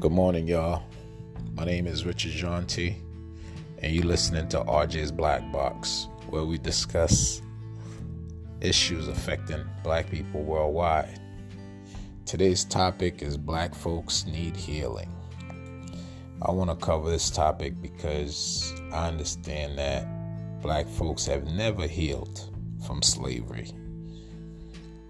Good 0.00 0.12
morning, 0.12 0.48
y'all. 0.48 0.82
My 1.52 1.66
name 1.66 1.86
is 1.86 2.06
Richard 2.06 2.32
Jonty, 2.32 2.94
and 3.82 3.94
you're 3.94 4.06
listening 4.06 4.48
to 4.48 4.60
RJ's 4.60 5.12
Black 5.12 5.52
Box, 5.52 6.08
where 6.30 6.46
we 6.46 6.56
discuss 6.56 7.42
issues 8.62 9.08
affecting 9.08 9.62
black 9.84 10.10
people 10.10 10.42
worldwide. 10.42 11.20
Today's 12.24 12.64
topic 12.64 13.20
is 13.20 13.36
Black 13.36 13.74
folks 13.74 14.24
need 14.24 14.56
healing. 14.56 15.14
I 16.40 16.50
want 16.50 16.70
to 16.70 16.76
cover 16.76 17.10
this 17.10 17.28
topic 17.28 17.74
because 17.82 18.72
I 18.94 19.06
understand 19.08 19.76
that 19.76 20.06
black 20.62 20.88
folks 20.88 21.26
have 21.26 21.44
never 21.44 21.86
healed 21.86 22.48
from 22.86 23.02
slavery. 23.02 23.70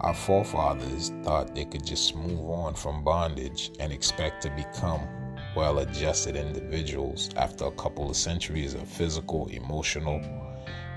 Our 0.02 0.14
forefathers 0.14 1.12
thought 1.22 1.54
they 1.54 1.66
could 1.66 1.84
just 1.84 2.16
move 2.16 2.48
on 2.48 2.74
from 2.74 3.04
bondage 3.04 3.70
and 3.80 3.92
expect 3.92 4.42
to 4.42 4.50
become 4.50 5.06
well 5.54 5.80
adjusted 5.80 6.36
individuals 6.36 7.28
after 7.36 7.66
a 7.66 7.72
couple 7.72 8.08
of 8.08 8.16
centuries 8.16 8.72
of 8.72 8.88
physical, 8.88 9.48
emotional, 9.48 10.22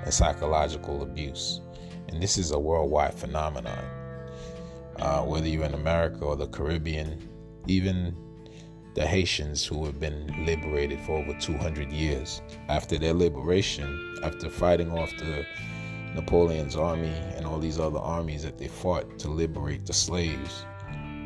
and 0.04 0.14
psychological 0.14 1.04
abuse. 1.04 1.59
And 2.08 2.23
this 2.23 2.38
is 2.38 2.52
a 2.52 2.59
worldwide 2.59 3.14
phenomenon. 3.14 3.84
Uh, 4.98 5.23
whether 5.23 5.50
you're 5.50 5.66
in 5.66 5.73
America 5.73 6.23
or 6.23 6.38
the 6.38 6.48
Caribbean, 6.48 7.28
even 7.67 8.16
the 8.94 9.06
Haitians 9.06 9.66
who 9.66 9.86
have 9.86 10.00
been 10.00 10.45
liberated 10.45 11.00
for 11.02 11.17
over 11.17 11.34
200 11.40 11.92
years. 11.92 12.42
After 12.70 12.98
their 12.98 13.14
liberation, 13.14 14.20
after 14.23 14.50
fighting 14.50 14.92
off 14.92 15.12
the 15.17 15.45
Napoleon's 16.16 16.76
army 16.76 17.13
and 17.35 17.45
all 17.45 17.59
these 17.59 17.80
other 17.80 17.99
armies 17.99 18.44
that 18.44 18.58
they 18.58 18.67
fought 18.67 19.17
to 19.20 19.30
liberate 19.30 19.85
the 19.85 19.94
slaves, 19.94 20.66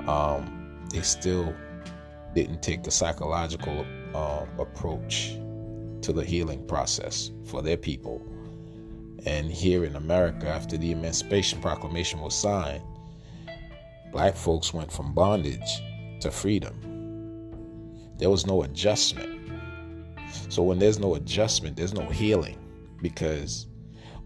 um, 0.07 0.85
they 0.91 1.01
still 1.01 1.53
didn't 2.33 2.61
take 2.61 2.83
the 2.83 2.91
psychological 2.91 3.85
uh, 4.13 4.45
approach 4.59 5.37
to 6.01 6.13
the 6.13 6.23
healing 6.23 6.65
process 6.67 7.31
for 7.45 7.61
their 7.61 7.77
people. 7.77 8.21
And 9.25 9.51
here 9.51 9.83
in 9.83 9.95
America, 9.95 10.47
after 10.47 10.77
the 10.77 10.91
Emancipation 10.91 11.59
Proclamation 11.59 12.21
was 12.21 12.35
signed, 12.35 12.83
black 14.11 14.35
folks 14.35 14.73
went 14.73 14.91
from 14.91 15.13
bondage 15.13 15.81
to 16.21 16.31
freedom. 16.31 16.73
There 18.17 18.29
was 18.29 18.47
no 18.47 18.63
adjustment. 18.63 19.51
So 20.49 20.63
when 20.63 20.79
there's 20.79 20.99
no 20.99 21.15
adjustment, 21.15 21.75
there's 21.75 21.93
no 21.93 22.05
healing 22.05 22.57
because 23.01 23.67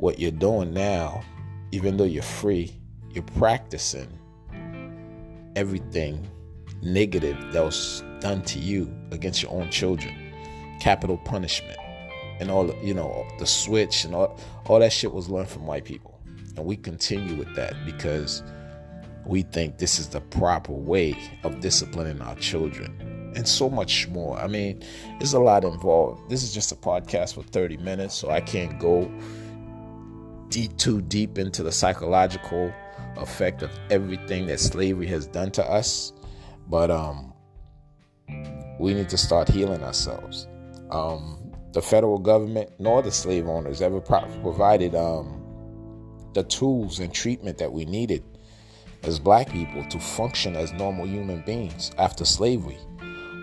what 0.01 0.17
you're 0.17 0.31
doing 0.31 0.73
now, 0.73 1.23
even 1.71 1.95
though 1.95 2.03
you're 2.03 2.23
free, 2.23 2.75
you're 3.11 3.23
practicing 3.37 4.09
everything 5.55 6.27
negative 6.81 7.37
that 7.53 7.63
was 7.63 8.03
done 8.19 8.41
to 8.41 8.57
you 8.57 8.91
against 9.11 9.43
your 9.43 9.51
own 9.51 9.69
children. 9.69 10.33
Capital 10.79 11.17
punishment 11.19 11.77
and 12.39 12.49
all 12.49 12.73
you 12.83 12.95
know, 12.95 13.27
the 13.37 13.45
switch 13.45 14.03
and 14.03 14.15
all 14.15 14.39
all 14.65 14.79
that 14.79 14.91
shit 14.91 15.13
was 15.13 15.29
learned 15.29 15.49
from 15.49 15.67
white 15.67 15.85
people. 15.85 16.19
And 16.57 16.65
we 16.65 16.77
continue 16.77 17.35
with 17.35 17.55
that 17.55 17.75
because 17.85 18.41
we 19.23 19.43
think 19.43 19.77
this 19.77 19.99
is 19.99 20.09
the 20.09 20.21
proper 20.21 20.73
way 20.73 21.15
of 21.43 21.59
disciplining 21.59 22.21
our 22.21 22.35
children 22.37 23.31
and 23.35 23.47
so 23.47 23.69
much 23.69 24.07
more. 24.07 24.39
I 24.39 24.47
mean, 24.47 24.81
there's 25.19 25.33
a 25.33 25.39
lot 25.39 25.63
involved. 25.63 26.27
This 26.27 26.41
is 26.41 26.51
just 26.51 26.71
a 26.71 26.75
podcast 26.75 27.35
for 27.35 27.43
30 27.43 27.77
minutes, 27.77 28.15
so 28.15 28.31
I 28.31 28.41
can't 28.41 28.79
go 28.79 29.11
deep, 30.51 30.77
too 30.77 31.01
deep 31.01 31.37
into 31.37 31.63
the 31.63 31.71
psychological 31.71 32.71
effect 33.17 33.63
of 33.63 33.71
everything 33.89 34.45
that 34.47 34.59
slavery 34.59 35.07
has 35.07 35.25
done 35.25 35.49
to 35.51 35.65
us. 35.65 36.13
But 36.67 36.91
um, 36.91 37.33
we 38.79 38.93
need 38.93 39.09
to 39.09 39.17
start 39.17 39.47
healing 39.47 39.83
ourselves. 39.83 40.47
Um, 40.91 41.51
the 41.71 41.81
federal 41.81 42.19
government 42.19 42.69
nor 42.79 43.01
the 43.01 43.11
slave 43.11 43.47
owners 43.47 43.81
ever 43.81 44.01
pro- 44.01 44.27
provided 44.41 44.93
um, 44.93 45.41
the 46.33 46.43
tools 46.43 46.99
and 46.99 47.13
treatment 47.13 47.57
that 47.57 47.71
we 47.71 47.85
needed 47.85 48.23
as 49.03 49.19
black 49.19 49.49
people 49.49 49.83
to 49.85 49.99
function 49.99 50.55
as 50.55 50.71
normal 50.73 51.07
human 51.07 51.41
beings 51.41 51.91
after 51.97 52.25
slavery. 52.25 52.77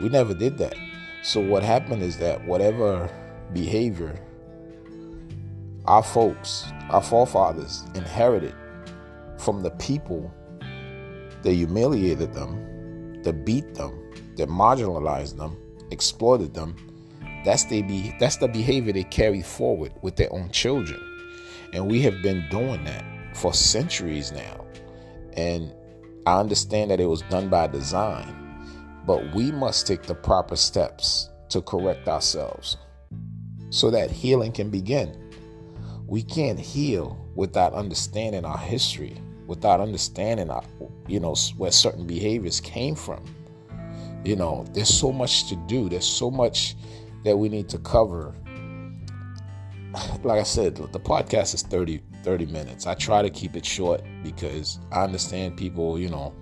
We 0.00 0.08
never 0.08 0.34
did 0.34 0.58
that. 0.58 0.76
So, 1.22 1.40
what 1.40 1.62
happened 1.62 2.02
is 2.02 2.18
that 2.18 2.44
whatever 2.44 3.10
behavior 3.52 4.20
our 5.88 6.02
folks, 6.02 6.70
our 6.90 7.02
forefathers 7.02 7.86
inherited 7.94 8.54
from 9.38 9.62
the 9.62 9.70
people 9.72 10.30
that 11.42 11.54
humiliated 11.54 12.34
them, 12.34 13.22
that 13.22 13.46
beat 13.46 13.74
them, 13.74 13.98
that 14.36 14.50
marginalized 14.50 15.38
them, 15.38 15.56
exploited 15.90 16.52
them. 16.52 16.76
That's 17.42 17.64
the 17.64 17.80
be 17.82 18.14
that's 18.20 18.36
the 18.36 18.48
behavior 18.48 18.92
they 18.92 19.04
carry 19.04 19.40
forward 19.40 19.92
with 20.02 20.16
their 20.16 20.30
own 20.30 20.50
children. 20.50 21.00
And 21.72 21.90
we 21.90 22.02
have 22.02 22.20
been 22.22 22.46
doing 22.50 22.84
that 22.84 23.04
for 23.34 23.54
centuries 23.54 24.30
now. 24.30 24.66
And 25.38 25.72
I 26.26 26.38
understand 26.38 26.90
that 26.90 27.00
it 27.00 27.06
was 27.06 27.22
done 27.22 27.48
by 27.48 27.66
design, 27.66 28.66
but 29.06 29.34
we 29.34 29.52
must 29.52 29.86
take 29.86 30.02
the 30.02 30.14
proper 30.14 30.56
steps 30.56 31.30
to 31.48 31.62
correct 31.62 32.08
ourselves 32.08 32.76
so 33.70 33.90
that 33.90 34.10
healing 34.10 34.52
can 34.52 34.68
begin. 34.68 35.27
We 36.08 36.22
can't 36.22 36.58
heal 36.58 37.22
without 37.34 37.74
understanding 37.74 38.46
our 38.46 38.56
history, 38.56 39.20
without 39.46 39.78
understanding 39.78 40.48
our, 40.48 40.64
you 41.06 41.20
know, 41.20 41.34
where 41.58 41.70
certain 41.70 42.06
behaviors 42.06 42.60
came 42.60 42.94
from. 42.94 43.22
You 44.24 44.34
know, 44.34 44.64
there's 44.72 44.88
so 44.88 45.12
much 45.12 45.50
to 45.50 45.56
do. 45.66 45.90
There's 45.90 46.06
so 46.06 46.30
much 46.30 46.76
that 47.24 47.36
we 47.36 47.50
need 47.50 47.68
to 47.68 47.78
cover. 47.78 48.34
Like 50.22 50.40
I 50.40 50.44
said, 50.44 50.76
the 50.76 51.00
podcast 51.00 51.54
is 51.54 51.62
30, 51.62 52.00
30 52.22 52.46
minutes. 52.46 52.86
I 52.86 52.94
try 52.94 53.20
to 53.20 53.28
keep 53.28 53.54
it 53.54 53.66
short 53.66 54.02
because 54.22 54.78
I 54.90 55.04
understand 55.04 55.58
people, 55.58 55.98
you 55.98 56.08
know, 56.08 56.34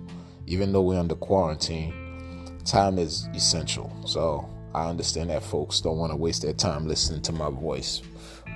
even 0.45 0.71
though 0.71 0.81
we're 0.81 0.99
under 0.99 1.15
quarantine, 1.15 2.57
time 2.63 2.97
is 2.97 3.27
essential. 3.35 3.91
So 4.05 4.49
I 4.73 4.89
understand 4.89 5.29
that 5.29 5.43
folks 5.43 5.81
don't 5.81 5.97
want 5.97 6.13
to 6.13 6.15
waste 6.15 6.41
their 6.43 6.53
time 6.53 6.87
listening 6.87 7.21
to 7.23 7.33
my 7.33 7.49
voice 7.49 8.01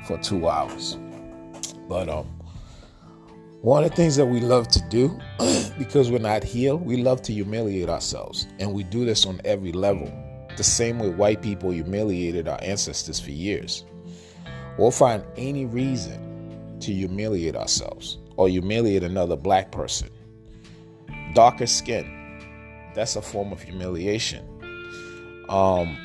for 0.05 0.17
two 0.17 0.47
hours. 0.47 0.97
But 1.87 2.09
um, 2.09 2.27
one 3.61 3.83
of 3.83 3.91
the 3.91 3.95
things 3.95 4.15
that 4.15 4.25
we 4.25 4.39
love 4.39 4.67
to 4.69 4.81
do, 4.89 5.19
because 5.77 6.09
we're 6.11 6.19
not 6.19 6.43
healed, 6.43 6.85
we 6.85 6.97
love 6.97 7.21
to 7.23 7.33
humiliate 7.33 7.89
ourselves. 7.89 8.47
And 8.59 8.73
we 8.73 8.83
do 8.83 9.05
this 9.05 9.25
on 9.25 9.41
every 9.45 9.71
level. 9.71 10.11
The 10.57 10.63
same 10.63 10.99
way 10.99 11.09
white 11.09 11.41
people 11.41 11.71
humiliated 11.71 12.47
our 12.47 12.59
ancestors 12.61 13.19
for 13.19 13.31
years. 13.31 13.85
We'll 14.77 14.91
find 14.91 15.23
any 15.37 15.65
reason 15.65 16.77
to 16.79 16.91
humiliate 16.91 17.55
ourselves 17.55 18.17
or 18.35 18.47
humiliate 18.47 19.03
another 19.03 19.35
black 19.35 19.71
person. 19.71 20.09
Darker 21.33 21.67
skin, 21.67 22.09
that's 22.95 23.15
a 23.15 23.21
form 23.21 23.51
of 23.51 23.61
humiliation. 23.61 24.45
Um, 25.49 25.97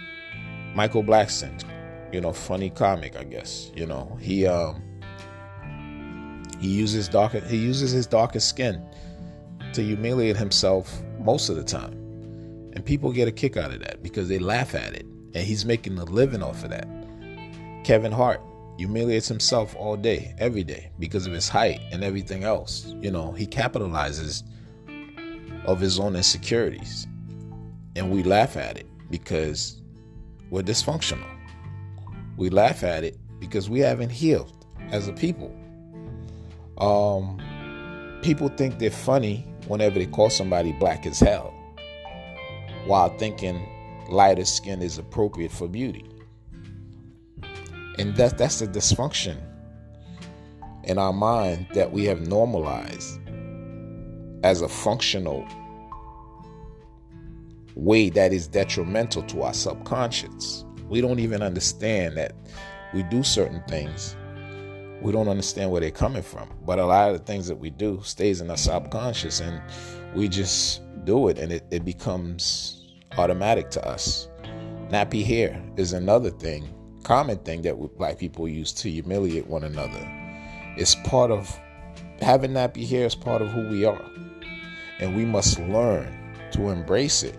Michael 0.74 1.02
Blackson, 1.02 1.62
you 2.16 2.22
know, 2.22 2.32
funny 2.32 2.71
comic, 2.71 3.15
I 3.15 3.25
guess. 3.25 3.71
You 3.77 3.84
know, 3.84 4.16
he 4.19 4.47
um 4.47 4.82
he 6.59 6.69
uses 6.69 7.10
darker 7.10 7.41
he 7.41 7.59
uses 7.59 7.91
his 7.91 8.06
darker 8.06 8.41
skin 8.41 8.82
to 9.75 9.82
humiliate 9.82 10.34
himself 10.38 11.03
most 11.21 11.50
of 11.50 11.56
the 11.56 11.62
time. 11.62 11.93
And 12.72 12.82
people 12.82 13.12
get 13.12 13.28
a 13.28 13.32
kick 13.32 13.59
out 13.59 13.71
of 13.71 13.81
that 13.81 14.03
because 14.03 14.31
they 14.31 14.38
laugh 14.38 14.75
at 14.75 14.94
it. 14.94 15.04
And 15.34 15.44
he's 15.44 15.66
making 15.66 15.99
a 15.99 16.04
living 16.04 16.43
off 16.43 16.65
of 16.65 16.71
that. 16.71 16.88
Kevin 17.84 18.12
Hart 18.12 18.41
humiliates 18.78 19.28
himself 19.28 19.77
all 19.77 19.98
day, 19.98 20.34
every 20.38 20.65
day, 20.65 20.91
because 20.98 21.27
of 21.27 21.34
his 21.34 21.50
height 21.50 21.81
and 21.93 22.03
everything 22.03 22.44
else. 22.44 22.94
You 23.03 23.10
know, 23.10 23.33
he 23.33 23.47
capitalizes 23.47 24.42
of 25.66 25.80
his 25.80 26.01
own 26.01 26.16
insecurities. 26.16 27.07
And 27.95 28.10
we 28.10 28.22
laugh 28.22 28.57
at 28.57 28.78
it 28.78 28.86
because 29.10 29.83
we're 30.51 30.62
dysfunctional. 30.62 31.35
We 32.36 32.50
laugh 32.50 32.83
at 32.83 33.04
it 33.04 33.18
because 33.41 33.71
we 33.71 33.80
haven't 33.80 34.10
healed 34.10 34.66
as 34.91 35.09
a 35.09 35.12
people. 35.12 35.54
Um, 36.78 37.41
people 38.22 38.48
think 38.48 38.78
they're 38.78 38.91
funny 38.91 39.47
whenever 39.66 39.98
they 39.98 40.06
call 40.06 40.30
somebody 40.30 40.72
black 40.72 41.06
as 41.06 41.18
hell, 41.18 41.54
while 42.84 43.16
thinking 43.18 43.66
lighter 44.10 44.44
skin 44.44 44.83
is 44.83 44.98
appropriate 44.98 45.50
for 45.50 45.66
beauty. 45.68 46.04
And 47.98 48.15
that, 48.16 48.36
that's 48.36 48.59
the 48.59 48.66
dysfunction 48.66 49.38
in 50.84 50.98
our 50.98 51.12
mind 51.12 51.66
that 51.72 51.92
we 51.92 52.04
have 52.04 52.28
normalized 52.28 53.18
as 54.44 54.60
a 54.60 54.68
functional 54.68 55.47
way 57.74 58.10
that 58.10 58.33
is 58.33 58.47
detrimental 58.47 59.22
to 59.24 59.42
our 59.42 59.54
subconscious. 59.54 60.66
We 60.88 61.00
don't 61.00 61.18
even 61.18 61.42
understand 61.42 62.16
that 62.16 62.33
we 62.94 63.03
do 63.04 63.22
certain 63.22 63.62
things. 63.68 64.16
We 65.03 65.12
don't 65.12 65.28
understand 65.28 65.71
where 65.71 65.80
they're 65.80 65.91
coming 65.91 66.22
from. 66.22 66.50
But 66.65 66.78
a 66.78 66.86
lot 66.86 67.10
of 67.10 67.18
the 67.18 67.24
things 67.24 67.47
that 67.48 67.56
we 67.56 67.71
do 67.71 68.00
stays 68.03 68.41
in 68.41 68.50
our 68.50 68.56
subconscious 68.56 69.41
and 69.41 69.60
we 70.15 70.28
just 70.28 70.83
do 71.04 71.28
it 71.28 71.38
and 71.38 71.53
it, 71.53 71.65
it 71.71 71.84
becomes 71.84 72.94
automatic 73.18 73.71
to 73.71 73.86
us. 73.86 74.28
Nappy 74.88 75.24
hair 75.24 75.62
is 75.77 75.92
another 75.92 76.30
thing, 76.30 76.72
common 77.03 77.38
thing 77.38 77.62
that 77.62 77.77
black 77.98 78.18
people 78.18 78.48
use 78.48 78.72
to 78.72 78.91
humiliate 78.91 79.47
one 79.47 79.65
another. 79.65 80.12
It's 80.77 80.94
part 80.94 81.30
of 81.30 81.59
having 82.21 82.53
nappy 82.53 82.88
hair 82.88 83.06
is 83.06 83.15
part 83.15 83.42
of 83.42 83.50
who 83.50 83.68
we 83.68 83.84
are. 83.84 84.04
And 85.00 85.16
we 85.16 85.24
must 85.24 85.59
learn 85.59 86.34
to 86.53 86.68
embrace 86.68 87.22
it. 87.22 87.38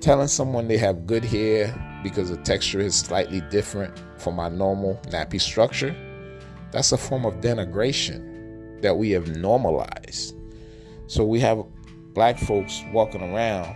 Telling 0.00 0.28
someone 0.28 0.68
they 0.68 0.78
have 0.78 1.06
good 1.06 1.24
hair 1.24 1.74
because 2.06 2.30
the 2.30 2.36
texture 2.36 2.78
is 2.78 2.94
slightly 2.94 3.40
different 3.50 3.92
from 4.16 4.36
my 4.36 4.48
normal 4.48 4.94
nappy 5.06 5.40
structure, 5.40 5.92
that's 6.70 6.92
a 6.92 6.96
form 6.96 7.26
of 7.26 7.40
denigration 7.40 8.80
that 8.80 8.96
we 8.96 9.10
have 9.10 9.36
normalized. 9.36 10.36
So 11.08 11.24
we 11.24 11.40
have 11.40 11.64
black 12.14 12.38
folks 12.38 12.80
walking 12.92 13.22
around, 13.22 13.74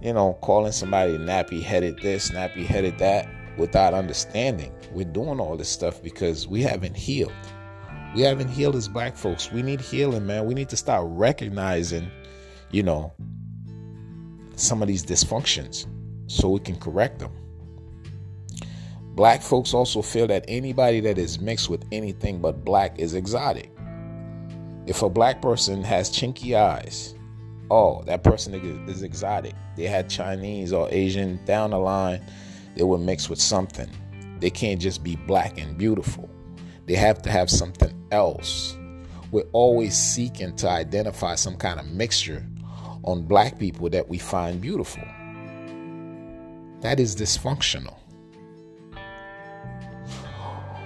you 0.00 0.14
know, 0.14 0.38
calling 0.40 0.72
somebody 0.72 1.18
nappy 1.18 1.62
headed 1.62 1.98
this, 2.00 2.30
nappy 2.30 2.64
headed 2.64 2.96
that 3.00 3.28
without 3.58 3.92
understanding. 3.92 4.72
We're 4.90 5.04
doing 5.04 5.40
all 5.40 5.58
this 5.58 5.68
stuff 5.68 6.02
because 6.02 6.48
we 6.48 6.62
haven't 6.62 6.96
healed. 6.96 7.34
We 8.14 8.22
haven't 8.22 8.48
healed 8.48 8.76
as 8.76 8.88
black 8.88 9.14
folks. 9.14 9.52
We 9.52 9.60
need 9.60 9.82
healing, 9.82 10.24
man. 10.24 10.46
We 10.46 10.54
need 10.54 10.70
to 10.70 10.76
start 10.78 11.04
recognizing, 11.06 12.10
you 12.70 12.82
know, 12.82 13.12
some 14.56 14.80
of 14.80 14.88
these 14.88 15.04
dysfunctions 15.04 15.86
so 16.26 16.48
we 16.48 16.60
can 16.60 16.76
correct 16.76 17.18
them. 17.18 17.32
Black 19.14 19.42
folks 19.42 19.74
also 19.74 20.02
feel 20.02 20.26
that 20.26 20.44
anybody 20.48 21.00
that 21.00 21.18
is 21.18 21.38
mixed 21.40 21.70
with 21.70 21.84
anything 21.92 22.40
but 22.40 22.64
black 22.64 22.98
is 22.98 23.14
exotic. 23.14 23.70
If 24.86 25.02
a 25.02 25.08
black 25.08 25.40
person 25.40 25.84
has 25.84 26.10
chinky 26.10 26.56
eyes, 26.56 27.14
oh, 27.70 28.02
that 28.06 28.24
person 28.24 28.54
is 28.88 29.02
exotic. 29.02 29.54
They 29.76 29.86
had 29.86 30.10
Chinese 30.10 30.72
or 30.72 30.88
Asian 30.90 31.42
down 31.44 31.70
the 31.70 31.78
line, 31.78 32.24
they 32.74 32.82
were 32.82 32.98
mixed 32.98 33.30
with 33.30 33.40
something. 33.40 33.88
They 34.40 34.50
can't 34.50 34.80
just 34.80 35.04
be 35.04 35.14
black 35.14 35.58
and 35.58 35.78
beautiful. 35.78 36.28
They 36.86 36.96
have 36.96 37.22
to 37.22 37.30
have 37.30 37.48
something 37.48 37.94
else. 38.10 38.76
We're 39.30 39.48
always 39.52 39.96
seeking 39.96 40.54
to 40.56 40.68
identify 40.68 41.36
some 41.36 41.56
kind 41.56 41.78
of 41.78 41.86
mixture 41.86 42.44
on 43.04 43.22
black 43.22 43.58
people 43.58 43.88
that 43.90 44.08
we 44.08 44.18
find 44.18 44.60
beautiful. 44.60 45.02
That 46.84 47.00
is 47.00 47.16
dysfunctional. 47.16 47.96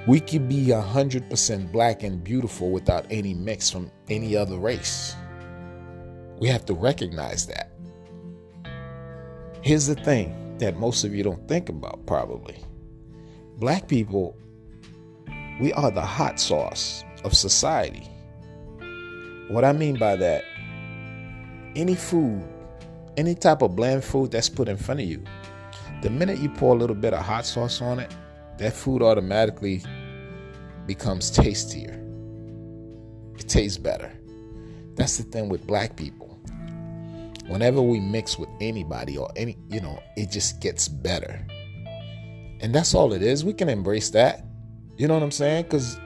We 0.07 0.21
could 0.21 0.49
be 0.49 0.67
100% 0.67 1.73
black 1.73 2.05
and 2.05 2.23
beautiful 2.23 2.71
without 2.71 3.05
any 3.11 3.35
mix 3.35 3.69
from 3.69 3.91
any 4.09 4.37
other 4.37 4.59
race. 4.59 5.17
We 6.39 6.47
have 6.47 6.65
to 6.67 6.75
recognize 6.75 7.47
that. 7.47 7.73
Here's 9.61 9.89
the 9.89 9.97
thing 9.97 10.57
that 10.59 10.77
most 10.79 11.03
of 11.03 11.13
you 11.13 11.25
don't 11.25 11.49
think 11.49 11.69
about, 11.69 12.07
probably. 12.07 12.63
Black 13.57 13.89
people, 13.89 14.37
we 15.61 15.73
are 15.73 15.91
the 15.91 16.01
hot 16.01 16.39
sauce 16.39 17.03
of 17.25 17.35
society. 17.35 18.09
What 19.49 19.65
I 19.65 19.73
mean 19.73 19.99
by 19.99 20.15
that, 20.15 20.45
any 21.75 21.97
food, 21.97 22.47
any 23.17 23.35
type 23.35 23.63
of 23.63 23.75
bland 23.75 24.05
food 24.05 24.31
that's 24.31 24.49
put 24.49 24.69
in 24.69 24.77
front 24.77 25.01
of 25.01 25.07
you, 25.07 25.25
the 26.03 26.11
minute 26.11 26.39
you 26.39 26.49
pour 26.49 26.75
a 26.75 26.79
little 26.79 26.97
bit 26.97 27.13
of 27.13 27.25
hot 27.25 27.45
sauce 27.45 27.83
on 27.83 27.99
it, 27.99 28.15
that 28.59 28.73
food 28.73 29.03
automatically 29.03 29.83
becomes 30.87 31.31
tastier. 31.31 32.01
It 33.39 33.49
tastes 33.49 33.79
better. 33.79 34.13
That's 34.95 35.17
the 35.17 35.25
thing 35.25 35.49
with 35.49 35.67
black 35.67 35.97
people. 35.97 36.39
Whenever 37.47 37.81
we 37.81 38.01
mix 38.01 38.39
with 38.39 38.49
anybody 38.61 39.17
or 39.17 39.31
any, 39.37 39.57
you 39.69 39.81
know, 39.81 40.03
it 40.17 40.31
just 40.31 40.61
gets 40.61 40.89
better. 40.89 41.47
And 42.61 42.75
that's 42.75 42.95
all 42.95 43.13
it 43.13 43.23
is. 43.23 43.45
We 43.45 43.53
can 43.53 43.69
embrace 43.69 44.11
that. 44.11 44.45
You 44.97 45.09
know 45.09 45.15
what 45.15 45.23
I'm 45.23 45.31
saying? 45.31 45.65
Because 45.65 45.99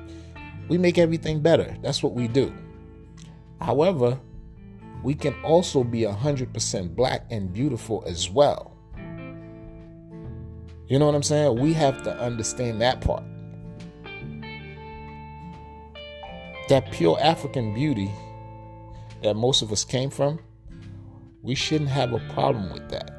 we 0.69 0.79
make 0.79 0.99
everything 0.99 1.41
better. 1.41 1.77
That's 1.83 2.03
what 2.03 2.13
we 2.13 2.29
do. 2.29 2.55
However, 3.61 4.19
we 5.03 5.15
can 5.15 5.35
also 5.43 5.83
be 5.83 6.03
100% 6.03 6.95
black 6.95 7.27
and 7.31 7.53
beautiful 7.53 8.05
as 8.07 8.31
well. 8.31 8.72
You 10.93 10.99
know 10.99 11.07
what 11.07 11.15
I'm 11.15 11.23
saying? 11.23 11.59
We 11.59 11.73
have 11.73 12.03
to 12.03 12.15
understand 12.19 12.83
that 12.83 13.01
part. 13.01 13.25
That 16.69 16.93
pure 16.93 17.17
African 17.19 17.73
beauty 17.73 18.11
that 19.23 19.35
most 19.35 19.63
of 19.63 19.73
us 19.73 19.87
came 19.87 20.11
from, 20.11 20.39
we 21.41 21.55
shouldn't 21.55 21.89
have 21.89 22.13
a 22.13 22.19
problem 22.35 22.75
with 22.75 22.91
that. 22.91 23.11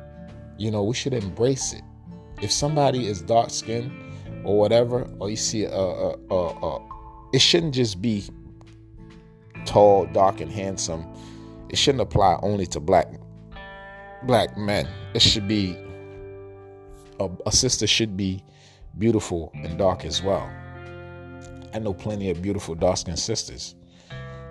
You 0.60 0.70
know, 0.70 0.84
we 0.84 0.94
should 0.94 1.16
embrace 1.16 1.74
it. 1.74 1.82
If 2.44 2.52
somebody 2.52 3.08
is 3.08 3.24
dark 3.24 3.50
skinned 3.50 3.92
or 4.46 4.56
whatever, 4.56 5.10
or 5.18 5.32
you 5.32 5.36
see 5.36 5.64
a, 5.64 5.72
a, 5.72 6.16
a, 6.30 6.36
a, 6.36 6.88
it 7.34 7.40
shouldn't 7.40 7.74
just 7.74 8.00
be 8.00 8.24
tall, 9.66 10.06
dark, 10.14 10.42
and 10.42 10.52
handsome. 10.52 11.08
It 11.70 11.80
shouldn't 11.80 12.04
apply 12.04 12.38
only 12.44 12.68
to 12.68 12.80
black 12.80 13.08
black 14.28 14.56
men. 14.60 14.88
It 15.16 15.24
should 15.24 15.48
be 15.48 15.76
a, 17.20 17.30
a 17.46 17.52
sister 17.52 17.88
should 17.88 18.16
be 18.18 18.44
beautiful 18.98 19.52
and 19.56 19.78
dark 19.78 20.06
as 20.06 20.22
well. 20.22 20.50
I 21.74 21.80
know 21.80 21.94
plenty 21.94 22.30
of 22.30 22.42
beautiful 22.42 22.76
dark 22.76 22.98
skinned 22.98 23.20
sisters, 23.20 23.76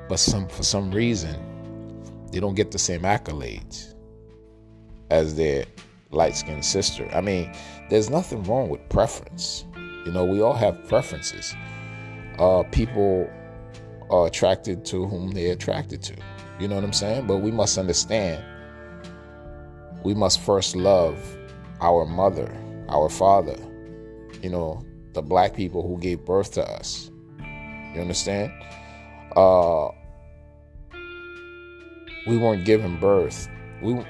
but 0.08 0.18
some 0.18 0.48
for 0.48 0.62
some 0.62 0.90
reason 0.90 1.36
they 2.32 2.40
don't 2.40 2.54
get 2.54 2.70
the 2.70 2.78
same 2.78 3.02
accolades 3.02 3.94
as 5.10 5.34
their 5.36 5.64
light 6.10 6.36
skinned 6.36 6.64
sister. 6.64 7.08
I 7.12 7.20
mean, 7.20 7.52
there's 7.90 8.10
nothing 8.10 8.42
wrong 8.44 8.68
with 8.68 8.86
preference. 8.88 9.64
You 10.04 10.12
know, 10.12 10.24
we 10.24 10.40
all 10.40 10.54
have 10.54 10.88
preferences. 10.88 11.54
Uh, 12.38 12.64
people 12.72 13.30
are 14.10 14.26
attracted 14.26 14.84
to 14.86 15.06
whom 15.06 15.30
they're 15.30 15.52
attracted 15.52 16.02
to. 16.02 16.16
You 16.58 16.68
know 16.68 16.74
what 16.74 16.84
I'm 16.84 16.92
saying? 16.92 17.26
But 17.26 17.38
we 17.38 17.50
must 17.50 17.78
understand 17.78 18.44
we 20.04 20.14
must 20.14 20.40
first 20.40 20.74
love 20.74 21.18
our 21.82 22.06
mother, 22.06 22.56
our 22.88 23.08
father, 23.08 23.56
you 24.40 24.48
know, 24.48 24.82
the 25.14 25.20
black 25.20 25.54
people 25.54 25.86
who 25.86 25.98
gave 25.98 26.24
birth 26.24 26.52
to 26.52 26.62
us. 26.62 27.10
You 27.92 28.00
understand? 28.00 28.52
Uh, 29.36 29.88
we 32.26 32.38
weren't 32.38 32.64
given 32.64 32.98
birth. 33.00 33.48
We 33.82 34.00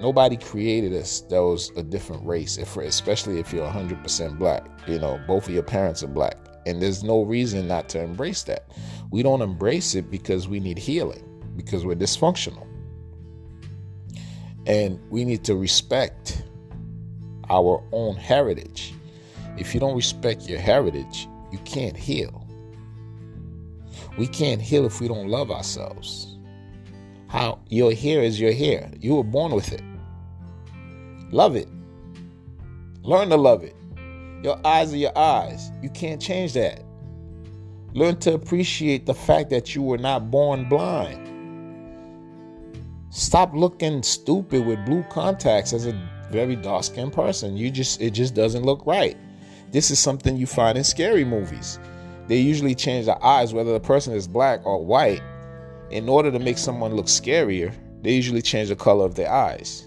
nobody 0.00 0.36
created 0.36 0.92
us 0.92 1.20
that 1.22 1.42
was 1.42 1.70
a 1.76 1.82
different 1.82 2.26
race. 2.26 2.58
If 2.58 2.76
especially 2.76 3.38
if 3.38 3.52
you're 3.52 3.68
100% 3.68 4.38
black, 4.38 4.66
you 4.88 4.98
know, 4.98 5.20
both 5.26 5.46
of 5.46 5.54
your 5.54 5.62
parents 5.62 6.02
are 6.02 6.08
black, 6.08 6.36
and 6.66 6.82
there's 6.82 7.04
no 7.04 7.22
reason 7.22 7.68
not 7.68 7.88
to 7.90 8.02
embrace 8.02 8.42
that. 8.44 8.70
We 9.10 9.22
don't 9.22 9.40
embrace 9.40 9.94
it 9.94 10.10
because 10.10 10.48
we 10.48 10.58
need 10.58 10.78
healing, 10.78 11.24
because 11.56 11.86
we're 11.86 11.96
dysfunctional, 11.96 12.66
and 14.66 14.98
we 15.10 15.24
need 15.24 15.44
to 15.44 15.54
respect 15.54 16.42
our 17.50 17.82
own 17.92 18.16
heritage. 18.16 18.94
If 19.58 19.74
you 19.74 19.80
don't 19.80 19.96
respect 19.96 20.48
your 20.48 20.60
heritage, 20.60 21.28
you 21.52 21.58
can't 21.64 21.96
heal. 21.96 22.46
We 24.16 24.26
can't 24.26 24.62
heal 24.62 24.86
if 24.86 25.00
we 25.00 25.08
don't 25.08 25.28
love 25.28 25.50
ourselves. 25.50 26.38
How 27.28 27.60
your 27.68 27.92
hair 27.92 28.22
is 28.22 28.40
your 28.40 28.52
hair. 28.52 28.90
You 28.98 29.16
were 29.16 29.24
born 29.24 29.52
with 29.52 29.72
it. 29.72 29.82
Love 31.30 31.56
it. 31.56 31.68
Learn 33.02 33.28
to 33.30 33.36
love 33.36 33.62
it. 33.64 33.76
Your 34.42 34.58
eyes 34.66 34.92
are 34.94 34.96
your 34.96 35.16
eyes. 35.16 35.70
You 35.82 35.90
can't 35.90 36.20
change 36.20 36.54
that. 36.54 36.82
Learn 37.92 38.16
to 38.20 38.34
appreciate 38.34 39.06
the 39.06 39.14
fact 39.14 39.50
that 39.50 39.74
you 39.74 39.82
were 39.82 39.98
not 39.98 40.30
born 40.30 40.68
blind. 40.68 41.26
Stop 43.10 43.54
looking 43.54 44.02
stupid 44.02 44.64
with 44.64 44.84
blue 44.86 45.04
contacts 45.10 45.72
as 45.72 45.86
a 45.86 45.92
very 46.30 46.56
dark 46.56 46.84
skinned 46.84 47.12
person. 47.12 47.56
You 47.56 47.70
just 47.70 48.00
it 48.00 48.10
just 48.10 48.34
doesn't 48.34 48.64
look 48.64 48.86
right. 48.86 49.16
This 49.72 49.90
is 49.90 49.98
something 49.98 50.36
you 50.36 50.46
find 50.46 50.76
in 50.78 50.84
scary 50.84 51.24
movies. 51.24 51.78
They 52.26 52.38
usually 52.38 52.74
change 52.74 53.06
the 53.06 53.24
eyes, 53.24 53.52
whether 53.52 53.72
the 53.72 53.80
person 53.80 54.14
is 54.14 54.28
black 54.28 54.64
or 54.64 54.84
white, 54.84 55.22
in 55.90 56.08
order 56.08 56.30
to 56.30 56.38
make 56.38 56.58
someone 56.58 56.94
look 56.94 57.06
scarier. 57.06 57.74
They 58.02 58.12
usually 58.12 58.42
change 58.42 58.68
the 58.68 58.76
color 58.76 59.04
of 59.04 59.14
their 59.14 59.30
eyes. 59.30 59.86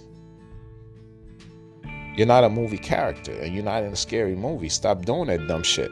You're 2.15 2.27
not 2.27 2.43
a 2.43 2.49
movie 2.49 2.77
character 2.77 3.31
and 3.31 3.55
you're 3.55 3.63
not 3.63 3.83
in 3.83 3.91
a 3.91 3.95
scary 3.95 4.35
movie. 4.35 4.69
Stop 4.69 5.03
doing 5.03 5.27
that 5.27 5.47
dumb 5.47 5.63
shit. 5.63 5.89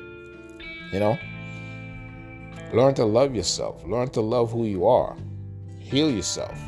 You 0.94 1.00
know? 1.00 1.18
Learn 2.74 2.94
to 2.96 3.06
love 3.06 3.36
yourself. 3.36 3.84
Learn 3.86 4.10
to 4.10 4.22
love 4.22 4.52
who 4.52 4.66
you 4.66 4.86
are. 4.86 5.18
Heal 5.80 6.12
yourself 6.12 6.60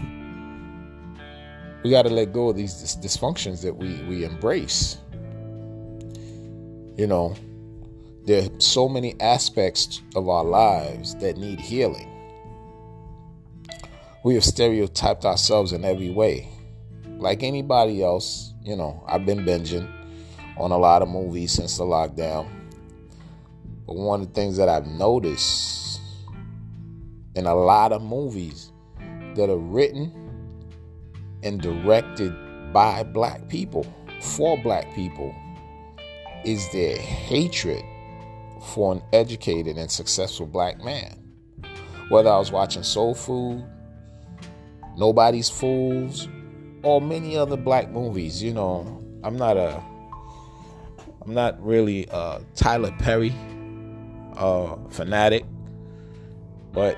we 1.83 1.89
got 1.89 2.03
to 2.03 2.09
let 2.09 2.33
go 2.33 2.49
of 2.49 2.55
these 2.55 2.73
dysfunctions 2.97 3.61
that 3.61 3.75
we 3.75 4.01
we 4.03 4.23
embrace. 4.23 4.97
You 6.97 7.07
know 7.07 7.35
there 8.25 8.43
are 8.43 8.59
so 8.59 8.87
many 8.87 9.19
aspects 9.19 10.01
of 10.15 10.29
our 10.29 10.45
lives 10.45 11.13
that 11.15 11.35
need 11.35 11.59
healing. 11.59 12.09
We 14.23 14.35
have 14.35 14.45
stereotyped 14.45 15.25
ourselves 15.25 15.73
in 15.73 15.83
every 15.83 16.09
way. 16.09 16.47
Like 17.17 17.43
anybody 17.43 18.01
else, 18.01 18.53
you 18.63 18.77
know, 18.77 19.03
I've 19.09 19.25
been 19.25 19.39
binging 19.39 19.91
on 20.57 20.71
a 20.71 20.77
lot 20.77 21.01
of 21.01 21.09
movies 21.09 21.51
since 21.51 21.77
the 21.77 21.83
lockdown. 21.83 22.47
But 23.85 23.97
one 23.97 24.21
of 24.21 24.27
the 24.27 24.33
things 24.33 24.55
that 24.55 24.69
I've 24.69 24.87
noticed 24.87 25.99
in 27.35 27.45
a 27.45 27.53
lot 27.53 27.91
of 27.91 28.01
movies 28.01 28.71
that 29.35 29.49
are 29.49 29.57
written 29.57 30.22
and 31.43 31.61
directed 31.61 32.33
by 32.73 33.03
black 33.03 33.47
people, 33.49 33.85
for 34.21 34.57
black 34.61 34.93
people, 34.95 35.35
is 36.43 36.69
their 36.71 36.97
hatred 36.97 37.83
for 38.73 38.93
an 38.93 39.01
educated 39.11 39.77
and 39.77 39.91
successful 39.91 40.45
black 40.45 40.83
man. 40.83 41.19
Whether 42.09 42.29
I 42.29 42.37
was 42.37 42.51
watching 42.51 42.83
Soul 42.83 43.13
Food, 43.13 43.63
Nobody's 44.97 45.49
Fools, 45.49 46.27
or 46.83 47.01
many 47.01 47.37
other 47.37 47.57
black 47.57 47.89
movies, 47.89 48.41
you 48.43 48.53
know, 48.53 49.01
I'm 49.23 49.37
not 49.37 49.57
a 49.57 49.81
I'm 51.25 51.33
not 51.33 51.63
really 51.65 52.05
a 52.11 52.41
Tyler 52.53 52.91
Perry 52.99 53.33
uh, 54.35 54.75
fanatic, 54.89 55.45
but 56.73 56.97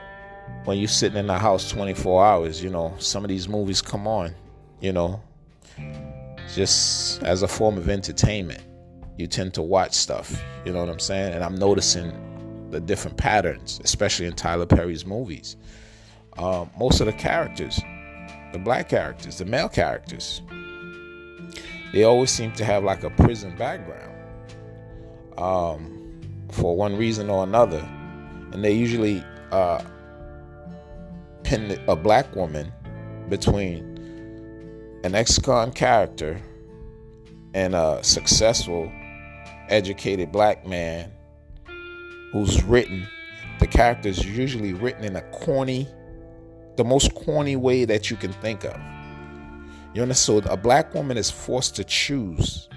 when 0.65 0.79
you're 0.79 0.87
sitting 0.87 1.17
in 1.17 1.27
the 1.27 1.37
house 1.37 1.69
24 1.69 2.25
hours, 2.25 2.63
you 2.63 2.69
know, 2.69 2.93
some 2.97 3.23
of 3.23 3.29
these 3.29 3.47
movies 3.47 3.81
come 3.81 4.07
on, 4.07 4.33
you 4.81 4.91
know, 4.91 5.21
just 6.53 7.21
as 7.23 7.43
a 7.43 7.47
form 7.47 7.77
of 7.77 7.87
entertainment. 7.87 8.61
You 9.17 9.27
tend 9.27 9.53
to 9.53 9.61
watch 9.61 9.93
stuff, 9.93 10.43
you 10.65 10.73
know 10.73 10.79
what 10.79 10.89
I'm 10.89 10.99
saying? 10.99 11.33
And 11.33 11.43
I'm 11.43 11.55
noticing 11.55 12.11
the 12.71 12.81
different 12.81 13.15
patterns, 13.15 13.79
especially 13.83 14.25
in 14.25 14.33
Tyler 14.33 14.65
Perry's 14.65 15.05
movies. 15.05 15.55
Uh, 16.37 16.65
most 16.77 16.99
of 16.99 17.05
the 17.05 17.13
characters, 17.13 17.79
the 18.51 18.59
black 18.59 18.89
characters, 18.89 19.37
the 19.37 19.45
male 19.45 19.69
characters, 19.69 20.41
they 21.93 22.03
always 22.03 22.31
seem 22.31 22.51
to 22.53 22.65
have 22.65 22.83
like 22.83 23.03
a 23.03 23.09
prison 23.11 23.55
background 23.55 24.11
um, 25.37 26.19
for 26.51 26.75
one 26.75 26.97
reason 26.97 27.29
or 27.29 27.43
another. 27.43 27.87
And 28.51 28.61
they 28.63 28.73
usually 28.73 29.23
uh, 29.51 29.81
pin 31.45 31.79
a 31.87 31.95
black 31.95 32.35
woman 32.35 32.73
between 33.29 34.99
an 35.03 35.13
ex 35.13 35.37
con 35.37 35.71
character 35.71 36.41
and 37.53 37.75
a 37.75 38.03
successful, 38.03 38.91
educated 39.69 40.31
black 40.31 40.65
man 40.65 41.11
who's 42.33 42.63
written. 42.63 43.07
The 43.59 43.67
character 43.67 44.09
is 44.09 44.25
usually 44.25 44.73
written 44.73 45.03
in 45.05 45.15
a 45.15 45.21
corny, 45.31 45.87
the 46.75 46.83
most 46.83 47.13
corny 47.13 47.55
way 47.55 47.85
that 47.85 48.09
you 48.09 48.17
can 48.17 48.33
think 48.33 48.65
of. 48.65 48.75
You 49.93 50.01
understand? 50.01 50.45
So 50.45 50.51
a 50.51 50.57
black 50.57 50.93
woman 50.93 51.15
is 51.15 51.31
forced 51.31 51.75
to 51.77 51.83
choose 51.83 52.67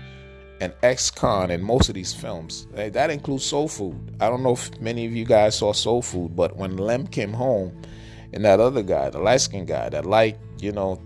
an 0.61 0.75
ex-con 0.83 1.51
in 1.51 1.63
most 1.63 1.89
of 1.89 1.95
these 1.95 2.13
films. 2.13 2.67
That 2.75 3.11
includes 3.11 3.45
Soul 3.45 3.67
Food. 3.67 4.15
I 4.21 4.29
don't 4.29 4.43
know 4.43 4.53
if 4.53 4.79
many 4.81 5.07
of 5.07 5.13
you 5.13 5.25
guys 5.25 5.57
saw 5.57 5.73
Soul 5.73 6.03
Food, 6.03 6.37
but 6.37 6.57
when 6.57 6.77
Lem 6.77 7.07
came 7.07 7.33
home, 7.33 7.81
and 8.33 8.45
that 8.45 8.61
other 8.61 8.83
guy, 8.83 9.11
the 9.11 9.19
light-skinned 9.19 9.69
guy, 9.69 9.89
that 9.89 10.07
liked, 10.07 10.41
you 10.61 10.73
know, 10.73 11.01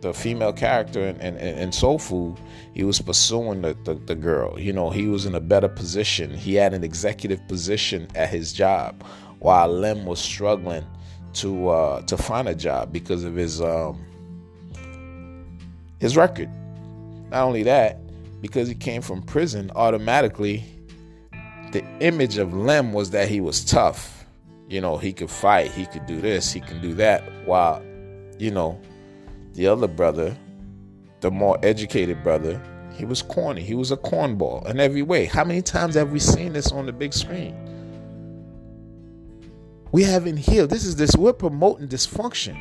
the 0.00 0.14
female 0.14 0.52
character 0.52 1.06
in, 1.06 1.20
in, 1.20 1.36
in 1.36 1.72
Soul 1.72 1.98
Food, 1.98 2.38
he 2.72 2.84
was 2.84 3.00
pursuing 3.00 3.62
the, 3.62 3.76
the, 3.84 3.94
the, 3.94 4.14
girl. 4.14 4.58
You 4.58 4.72
know, 4.72 4.90
he 4.90 5.08
was 5.08 5.26
in 5.26 5.34
a 5.34 5.40
better 5.40 5.68
position. 5.68 6.32
He 6.32 6.54
had 6.54 6.72
an 6.72 6.84
executive 6.84 7.46
position 7.48 8.08
at 8.14 8.28
his 8.28 8.52
job, 8.52 9.02
while 9.40 9.68
Lem 9.68 10.06
was 10.06 10.20
struggling 10.20 10.84
to 11.34 11.68
uh, 11.68 12.02
to 12.02 12.16
find 12.16 12.48
a 12.48 12.54
job 12.54 12.92
because 12.92 13.24
of 13.24 13.34
his 13.34 13.60
um, 13.60 14.04
his 15.98 16.16
record. 16.16 16.50
Not 17.30 17.44
only 17.44 17.64
that, 17.64 18.00
because 18.40 18.68
he 18.68 18.74
came 18.74 19.02
from 19.02 19.22
prison, 19.22 19.70
automatically 19.74 20.64
the 21.72 21.84
image 22.00 22.38
of 22.38 22.54
Lem 22.54 22.92
was 22.92 23.10
that 23.10 23.28
he 23.28 23.40
was 23.40 23.64
tough. 23.64 24.17
You 24.68 24.80
know, 24.80 24.98
he 24.98 25.12
could 25.12 25.30
fight, 25.30 25.70
he 25.70 25.86
could 25.86 26.06
do 26.06 26.20
this, 26.20 26.52
he 26.52 26.60
can 26.60 26.80
do 26.80 26.94
that. 26.94 27.22
While, 27.46 27.82
you 28.38 28.50
know, 28.50 28.80
the 29.54 29.66
other 29.66 29.88
brother, 29.88 30.36
the 31.20 31.30
more 31.30 31.58
educated 31.62 32.22
brother, 32.22 32.60
he 32.94 33.04
was 33.04 33.22
corny. 33.22 33.62
He 33.62 33.74
was 33.74 33.92
a 33.92 33.96
cornball 33.96 34.68
in 34.68 34.80
every 34.80 35.02
way. 35.02 35.24
How 35.24 35.44
many 35.44 35.62
times 35.62 35.94
have 35.94 36.10
we 36.10 36.18
seen 36.18 36.52
this 36.52 36.72
on 36.72 36.86
the 36.86 36.92
big 36.92 37.12
screen? 37.12 37.56
We 39.92 40.02
haven't 40.02 40.36
healed. 40.36 40.70
This 40.70 40.84
is 40.84 40.96
this. 40.96 41.16
We're 41.16 41.32
promoting 41.32 41.88
dysfunction. 41.88 42.56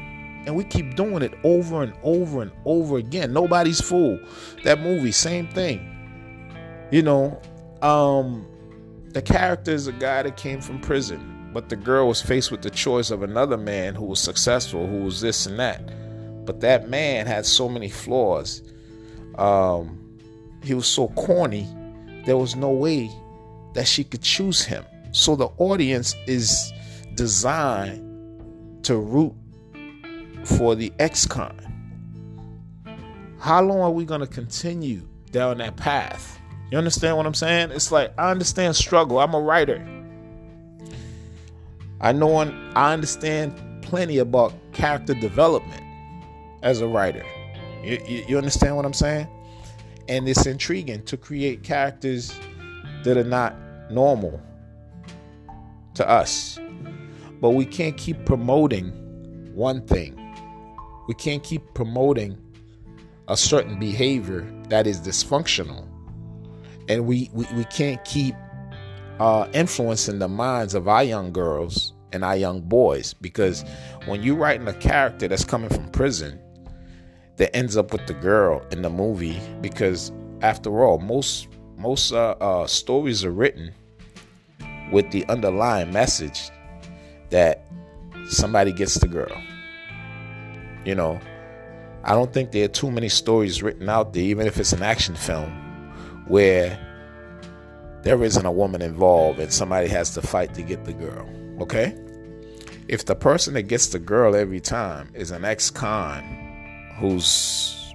And 0.46 0.56
we 0.56 0.64
keep 0.64 0.96
doing 0.96 1.24
it 1.24 1.34
over 1.44 1.84
and 1.84 1.94
over 2.04 2.42
and 2.42 2.52
over 2.64 2.98
again. 2.98 3.34
Nobody's 3.34 3.82
fool. 3.82 4.18
That 4.64 4.80
movie, 4.80 5.12
same 5.12 5.50
thing. 5.50 6.88
You 6.90 7.02
know, 7.02 7.42
um, 7.82 8.48
the 9.10 9.22
character 9.22 9.72
is 9.72 9.88
a 9.88 9.92
guy 9.92 10.24
that 10.24 10.38
came 10.38 10.62
from 10.62 10.80
prison, 10.80 11.37
but 11.58 11.70
the 11.70 11.76
girl 11.76 12.08
was 12.08 12.22
faced 12.22 12.52
with 12.52 12.62
the 12.62 12.70
choice 12.70 13.10
of 13.10 13.24
another 13.24 13.58
man 13.58 13.96
who 13.96 14.06
was 14.06 14.20
successful, 14.20 14.86
who 14.86 15.00
was 15.00 15.22
this 15.22 15.48
and 15.48 15.58
that. 15.58 15.82
But 16.46 16.60
that 16.60 16.88
man 16.88 17.26
had 17.26 17.48
so 17.48 17.68
many 17.68 17.90
flaws. 17.90 18.62
Um, 19.40 20.20
he 20.62 20.76
was 20.76 20.86
so 20.86 21.08
corny, 21.08 21.68
there 22.28 22.38
was 22.38 22.56
no 22.56 22.70
way 22.70 23.10
that 23.74 23.88
she 23.88 24.04
could 24.04 24.22
choose 24.22 24.64
him. 24.64 24.86
So 25.14 25.36
the 25.36 25.48
audience 25.58 26.14
is 26.28 26.72
designed 27.16 28.04
to 28.84 28.98
root 28.98 29.34
for 30.44 30.76
the 30.76 30.94
ex-con. 31.00 31.58
How 33.40 33.64
long 33.64 33.80
are 33.80 33.90
we 33.90 34.06
going 34.06 34.22
to 34.22 34.28
continue 34.28 35.02
down 35.32 35.58
that 35.58 35.76
path? 35.76 36.40
You 36.70 36.78
understand 36.78 37.18
what 37.18 37.26
I'm 37.26 37.34
saying? 37.34 37.72
It's 37.72 37.92
like 37.92 38.14
I 38.20 38.30
understand 38.30 38.76
struggle. 38.76 39.18
I'm 39.18 39.34
a 39.34 39.42
writer. 39.42 39.97
I 42.02 42.12
know 42.12 42.40
and 42.40 42.78
I 42.78 42.94
understand 42.94 43.54
plenty 43.82 44.18
about 44.20 44.54
character 44.74 45.14
development 45.14 45.84
as 46.62 46.82
a 46.82 46.88
writer. 46.88 47.26
You, 47.84 48.00
you, 48.08 48.26
you 48.28 48.38
understand 48.38 48.76
what 48.76 48.86
I'm 48.86 48.94
saying? 48.94 49.28
And 50.08 50.28
it's 50.28 50.46
intriguing 50.46 51.04
to 51.06 51.18
create 51.18 51.64
characters 51.64 52.38
that 53.04 53.18
are 53.18 53.24
not 53.24 53.56
normal 53.90 54.42
to 55.96 56.08
us. 56.08 56.60
But 57.42 57.52
we 57.52 57.66
can't 57.66 57.98
keep 57.98 58.26
promoting 58.26 58.92
one 59.54 59.86
thing. 59.86 60.16
We 61.08 61.14
can't 61.14 61.44
keep 61.44 61.74
promoting 61.74 62.38
a 63.28 63.38
certain 63.38 63.80
behavior 63.80 64.48
that 64.70 64.88
is 64.88 65.00
dysfunctional. 65.00 65.88
And 66.90 67.06
we, 67.06 67.30
we, 67.34 67.46
we 67.56 67.66
can't 67.66 68.04
keep 68.06 68.36
uh, 69.20 69.48
influencing 69.54 70.20
the 70.20 70.28
minds 70.28 70.74
of 70.74 70.88
our 70.88 71.04
young 71.04 71.32
girls 71.32 71.94
and 72.14 72.24
our 72.24 72.36
young 72.36 72.62
boys. 72.62 73.14
Because 73.14 73.64
when 74.06 74.24
you're 74.24 74.36
writing 74.36 74.68
a 74.68 74.74
character 74.74 75.28
that's 75.28 75.44
coming 75.44 75.70
from 75.70 75.90
prison, 75.90 76.40
that 77.38 77.56
ends 77.56 77.78
up 77.78 77.92
with 77.94 78.06
the 78.08 78.14
girl 78.16 78.66
in 78.72 78.82
the 78.82 78.90
movie 78.90 79.40
because 79.62 80.12
after 80.42 80.84
all 80.84 80.98
most 80.98 81.48
most 81.78 82.12
uh, 82.12 82.32
uh, 82.42 82.66
stories 82.66 83.24
are 83.24 83.32
written 83.32 83.72
with 84.92 85.10
the 85.12 85.24
underlying 85.28 85.94
message 85.94 86.50
that 87.30 87.64
somebody 88.28 88.72
gets 88.74 88.96
the 88.96 89.08
girl. 89.08 89.40
You 90.84 90.96
know 90.96 91.20
i 92.08 92.14
don't 92.14 92.34
think 92.34 92.52
there 92.52 92.66
are 92.66 92.70
too 92.70 92.90
many 92.90 93.10
stories 93.10 93.62
written 93.62 93.90
out 93.90 94.14
there 94.14 94.24
even 94.24 94.48
if 94.48 94.58
it's 94.58 94.74
an 94.74 94.82
action 94.82 95.16
film 95.16 95.52
where 96.28 96.80
there 98.08 98.24
isn't 98.24 98.46
a 98.46 98.52
woman 98.52 98.82
involved 98.82 99.38
and 99.38 99.52
somebody 99.52 99.88
has 99.88 100.14
to 100.14 100.22
fight 100.22 100.54
to 100.54 100.62
get 100.62 100.86
the 100.86 100.94
girl 100.94 101.30
okay 101.60 101.94
if 102.88 103.06
the 103.06 103.16
person 103.16 103.54
that 103.54 103.64
gets 103.64 103.88
the 103.88 104.00
girl 104.00 104.34
every 104.34 104.62
time 104.62 105.10
is 105.14 105.32
an 105.32 105.44
ex-con 105.44 106.24
who's 106.98 107.94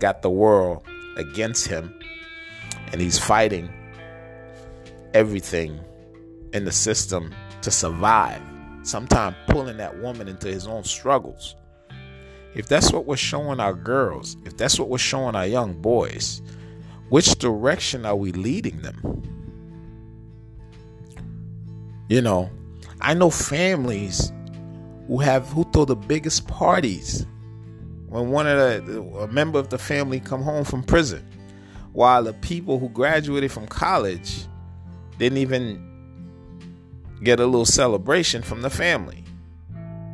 got 0.00 0.20
the 0.22 0.30
world 0.30 0.82
against 1.16 1.68
him 1.68 1.94
and 2.90 3.00
he's 3.00 3.18
fighting 3.18 3.72
everything 5.14 5.78
in 6.52 6.64
the 6.64 6.72
system 6.72 7.32
to 7.62 7.70
survive, 7.70 8.42
sometimes 8.82 9.36
pulling 9.46 9.76
that 9.76 9.98
woman 10.00 10.28
into 10.28 10.48
his 10.48 10.66
own 10.66 10.84
struggles. 10.84 11.54
If 12.54 12.66
that's 12.66 12.92
what 12.92 13.06
we're 13.06 13.16
showing 13.16 13.60
our 13.60 13.72
girls, 13.72 14.36
if 14.44 14.56
that's 14.56 14.78
what 14.78 14.88
we're 14.88 14.98
showing 14.98 15.34
our 15.34 15.46
young 15.46 15.80
boys, 15.80 16.42
which 17.08 17.38
direction 17.38 18.04
are 18.04 18.16
we 18.16 18.32
leading 18.32 18.82
them? 18.82 19.22
You 22.12 22.20
know, 22.20 22.50
I 23.00 23.14
know 23.14 23.30
families 23.30 24.34
who 25.06 25.20
have 25.20 25.48
who 25.48 25.64
throw 25.72 25.86
the 25.86 25.96
biggest 25.96 26.46
parties 26.46 27.24
when 28.06 28.28
one 28.28 28.46
of 28.46 28.58
the 28.84 29.00
a 29.20 29.28
member 29.28 29.58
of 29.58 29.70
the 29.70 29.78
family 29.78 30.20
come 30.20 30.42
home 30.42 30.64
from 30.64 30.82
prison 30.82 31.26
while 31.94 32.22
the 32.22 32.34
people 32.34 32.78
who 32.78 32.90
graduated 32.90 33.50
from 33.50 33.66
college 33.66 34.44
didn't 35.16 35.38
even 35.38 35.82
get 37.22 37.40
a 37.40 37.46
little 37.46 37.64
celebration 37.64 38.42
from 38.42 38.60
the 38.60 38.68
family. 38.68 39.24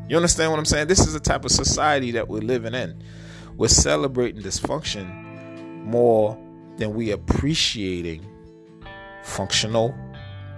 You 0.09 0.15
understand 0.15 0.53
what 0.53 0.61
i'm 0.61 0.67
saying? 0.67 0.87
This 0.87 1.01
is 1.01 1.15
the 1.15 1.19
type 1.19 1.45
of 1.45 1.51
society 1.51 2.13
that 2.13 2.29
we're 2.29 2.43
living 2.43 2.75
in. 2.75 3.03
We're 3.57 3.67
celebrating 3.67 4.41
dysfunction 4.41 5.83
more 5.83 6.39
than 6.77 6.95
we 6.95 7.11
appreciating 7.11 8.25
functional 9.25 9.93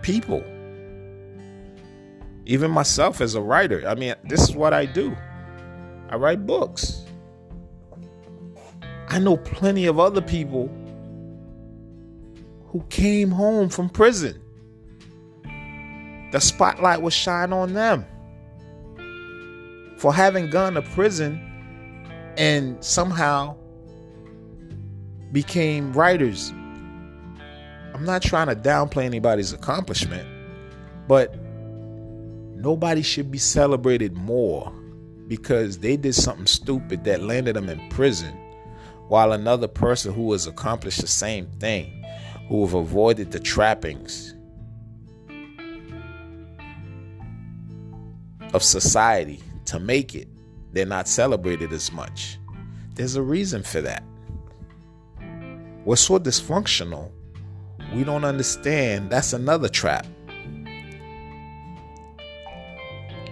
people. 0.02 0.44
Even 2.50 2.72
myself 2.72 3.20
as 3.20 3.36
a 3.36 3.40
writer, 3.40 3.86
I 3.86 3.94
mean, 3.94 4.12
this 4.24 4.42
is 4.42 4.56
what 4.56 4.74
I 4.74 4.84
do. 4.84 5.16
I 6.08 6.16
write 6.16 6.48
books. 6.48 7.04
I 9.06 9.20
know 9.20 9.36
plenty 9.36 9.86
of 9.86 10.00
other 10.00 10.20
people 10.20 10.66
who 12.66 12.84
came 12.88 13.30
home 13.30 13.68
from 13.68 13.88
prison. 13.88 14.42
The 16.32 16.40
spotlight 16.40 17.00
was 17.02 17.14
shine 17.14 17.52
on 17.52 17.72
them 17.72 18.04
for 19.96 20.12
having 20.12 20.50
gone 20.50 20.74
to 20.74 20.82
prison 20.82 21.40
and 22.36 22.84
somehow 22.84 23.54
became 25.30 25.92
writers. 25.92 26.50
I'm 27.94 28.04
not 28.04 28.22
trying 28.22 28.48
to 28.48 28.56
downplay 28.56 29.04
anybody's 29.04 29.52
accomplishment, 29.52 30.28
but 31.06 31.32
nobody 32.60 33.02
should 33.02 33.30
be 33.30 33.38
celebrated 33.38 34.14
more 34.16 34.72
because 35.28 35.78
they 35.78 35.96
did 35.96 36.14
something 36.14 36.46
stupid 36.46 37.04
that 37.04 37.22
landed 37.22 37.56
them 37.56 37.68
in 37.68 37.88
prison, 37.88 38.36
while 39.08 39.32
another 39.32 39.68
person 39.68 40.12
who 40.12 40.32
has 40.32 40.46
accomplished 40.46 41.00
the 41.00 41.06
same 41.06 41.46
thing, 41.58 42.04
who 42.48 42.64
have 42.64 42.74
avoided 42.74 43.30
the 43.30 43.40
trappings 43.40 44.34
of 48.52 48.62
society 48.62 49.40
to 49.64 49.78
make 49.78 50.14
it, 50.14 50.28
they're 50.72 50.84
not 50.84 51.08
celebrated 51.08 51.72
as 51.72 51.92
much. 51.92 52.38
There's 52.94 53.14
a 53.14 53.22
reason 53.22 53.62
for 53.62 53.80
that. 53.80 54.02
We're 55.84 55.96
so 55.96 56.18
dysfunctional, 56.18 57.10
we 57.94 58.04
don't 58.04 58.24
understand 58.24 59.10
that's 59.10 59.32
another 59.32 59.68
trap. 59.68 60.06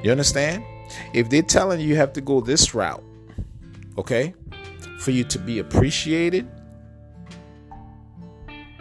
You 0.02 0.10
understand? 0.10 0.64
If 1.12 1.28
they're 1.28 1.42
telling 1.42 1.80
you 1.80 1.86
you 1.86 1.96
have 1.96 2.12
to 2.14 2.20
go 2.20 2.40
this 2.40 2.74
route, 2.74 3.02
okay, 3.96 4.34
for 5.00 5.10
you 5.10 5.24
to 5.24 5.38
be 5.38 5.58
appreciated, 5.58 6.48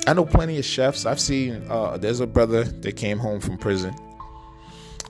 I 0.05 0.13
know 0.13 0.25
plenty 0.25 0.57
of 0.57 0.65
chefs. 0.65 1.05
I've 1.05 1.19
seen, 1.19 1.65
uh, 1.69 1.97
there's 1.97 2.21
a 2.21 2.27
brother 2.27 2.63
that 2.63 2.93
came 2.93 3.17
home 3.17 3.41
from 3.41 3.57
prison. 3.57 3.93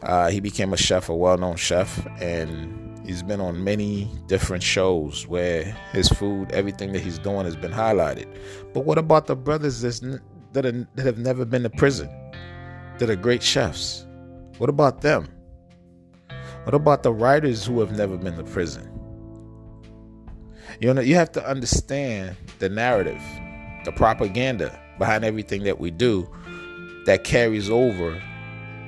Uh, 0.02 0.30
he 0.30 0.40
became 0.40 0.74
a 0.74 0.78
chef, 0.78 1.10
a 1.10 1.16
well 1.16 1.38
known 1.38 1.56
chef, 1.56 2.06
and 2.20 2.88
He's 3.08 3.24
been 3.24 3.40
on 3.40 3.64
many 3.64 4.12
different 4.28 4.62
shows 4.62 5.26
where 5.28 5.64
his 5.94 6.10
food, 6.10 6.52
everything 6.52 6.92
that 6.92 7.00
he's 7.00 7.18
doing 7.18 7.46
has 7.46 7.56
been 7.56 7.72
highlighted. 7.72 8.28
But 8.74 8.82
what 8.82 8.98
about 8.98 9.28
the 9.28 9.36
brothers 9.36 9.80
that, 9.80 10.04
are, 10.04 10.88
that 10.96 11.06
have 11.06 11.18
never 11.18 11.46
been 11.46 11.64
to 11.64 11.70
prison, 11.70 12.10
that 12.98 13.10
are 13.10 13.16
great 13.16 13.42
chefs? 13.42 14.06
What 14.58 14.70
about 14.70 15.00
them? 15.00 15.30
What 16.68 16.76
about 16.76 17.02
the 17.02 17.14
writers 17.14 17.66
who 17.66 17.80
have 17.80 17.96
never 17.96 18.18
been 18.18 18.36
to 18.36 18.44
prison? 18.44 18.92
You 20.82 20.94
know, 20.94 21.00
you 21.00 21.16
have 21.16 21.32
to 21.32 21.50
understand 21.50 22.36
the 22.60 22.68
narrative, 22.68 23.22
the 23.86 23.94
propaganda 23.94 24.78
behind 25.00 25.24
everything 25.24 25.64
that 25.64 25.80
we 25.80 25.92
do 25.92 26.30
that 27.06 27.24
carries 27.24 27.70
over 27.70 28.22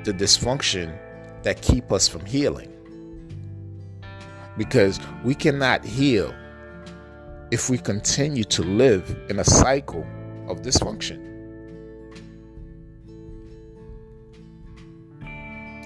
the 0.03 0.11
dysfunction 0.11 0.93
that 1.43 1.61
keep 1.61 1.89
us 1.93 2.05
from 2.05 2.25
healing 2.25 2.69
because 4.57 4.99
we 5.23 5.33
cannot 5.33 5.85
heal 5.85 6.35
if 7.49 7.69
we 7.69 7.77
continue 7.77 8.43
to 8.43 8.61
live 8.61 9.17
in 9.29 9.39
a 9.39 9.45
cycle 9.45 10.05
of 10.49 10.63
dysfunction. 10.63 11.25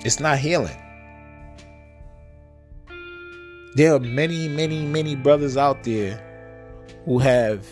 It's 0.03 0.19
not 0.19 0.39
healing. 0.39 0.79
There 3.75 3.93
are 3.93 3.99
many, 3.99 4.47
many, 4.47 4.85
many 4.85 5.15
brothers 5.15 5.57
out 5.57 5.83
there 5.83 6.21
who 7.05 7.19
have 7.19 7.65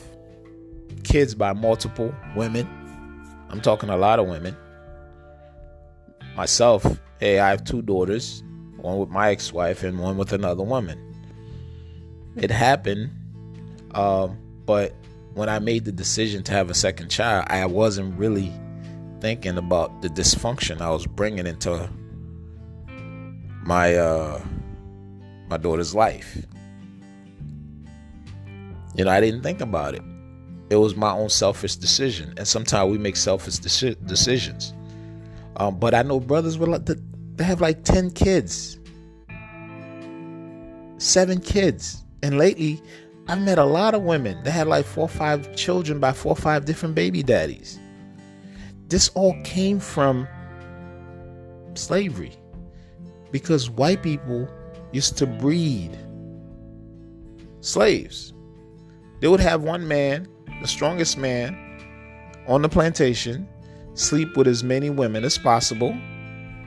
kids 1.03 1.35
by 1.35 1.53
multiple 1.53 2.13
women. 2.35 2.67
I'm 3.49 3.61
talking 3.61 3.89
a 3.89 3.97
lot 3.97 4.19
of 4.19 4.27
women. 4.27 4.55
Myself, 6.35 6.85
hey, 7.19 7.39
I 7.39 7.49
have 7.49 7.63
two 7.63 7.81
daughters 7.81 8.43
one 8.77 8.97
with 8.97 9.09
my 9.09 9.29
ex 9.29 9.53
wife 9.53 9.83
and 9.83 9.99
one 9.99 10.17
with 10.17 10.33
another 10.33 10.63
woman. 10.63 10.99
It 12.35 12.49
happened, 12.49 13.11
um, 13.91 14.37
but 14.65 14.93
when 15.33 15.49
I 15.49 15.59
made 15.59 15.85
the 15.85 15.91
decision 15.91 16.43
to 16.43 16.51
have 16.51 16.69
a 16.69 16.73
second 16.73 17.09
child, 17.09 17.45
I 17.49 17.65
wasn't 17.65 18.17
really 18.17 18.51
thinking 19.19 19.57
about 19.57 20.01
the 20.01 20.09
dysfunction 20.09 20.81
I 20.81 20.89
was 20.89 21.05
bringing 21.05 21.45
into 21.45 21.89
my 23.63 23.95
uh, 23.95 24.41
my 25.51 25.57
daughter's 25.57 25.93
life. 25.93 26.37
You 28.95 29.05
know, 29.05 29.11
I 29.11 29.19
didn't 29.19 29.43
think 29.43 29.61
about 29.61 29.93
it. 29.93 30.01
It 30.69 30.77
was 30.77 30.95
my 30.95 31.11
own 31.11 31.29
selfish 31.29 31.75
decision, 31.75 32.33
and 32.37 32.47
sometimes 32.47 32.89
we 32.89 32.97
make 32.97 33.17
selfish 33.17 33.55
deci- 33.55 34.07
decisions. 34.07 34.73
Um, 35.57 35.77
but 35.77 35.93
I 35.93 36.01
know 36.01 36.19
brothers 36.21 36.57
with 36.57 36.69
like, 36.69 36.85
they 36.85 37.43
have 37.43 37.59
like 37.59 37.83
10 37.83 38.11
kids, 38.11 38.79
seven 40.97 41.41
kids. 41.41 42.01
And 42.23 42.37
lately, 42.37 42.81
I've 43.27 43.41
met 43.41 43.57
a 43.57 43.65
lot 43.65 43.93
of 43.93 44.03
women 44.03 44.41
that 44.43 44.51
had 44.51 44.67
like 44.67 44.85
four 44.85 45.05
or 45.05 45.09
five 45.09 45.53
children 45.55 45.99
by 45.99 46.13
four 46.13 46.31
or 46.31 46.37
five 46.37 46.65
different 46.65 46.95
baby 46.95 47.23
daddies. 47.23 47.77
This 48.87 49.09
all 49.09 49.35
came 49.43 49.79
from 49.79 50.27
slavery 51.73 52.33
because 53.31 53.69
white 53.69 54.01
people 54.01 54.47
used 54.91 55.17
to 55.17 55.27
breed 55.27 55.97
slaves. 57.61 58.33
They 59.19 59.27
would 59.27 59.39
have 59.39 59.61
one 59.63 59.87
man, 59.87 60.27
the 60.61 60.67
strongest 60.67 61.17
man 61.17 61.57
on 62.47 62.61
the 62.61 62.69
plantation, 62.69 63.47
sleep 63.93 64.35
with 64.35 64.47
as 64.47 64.63
many 64.63 64.89
women 64.89 65.23
as 65.23 65.37
possible 65.37 65.95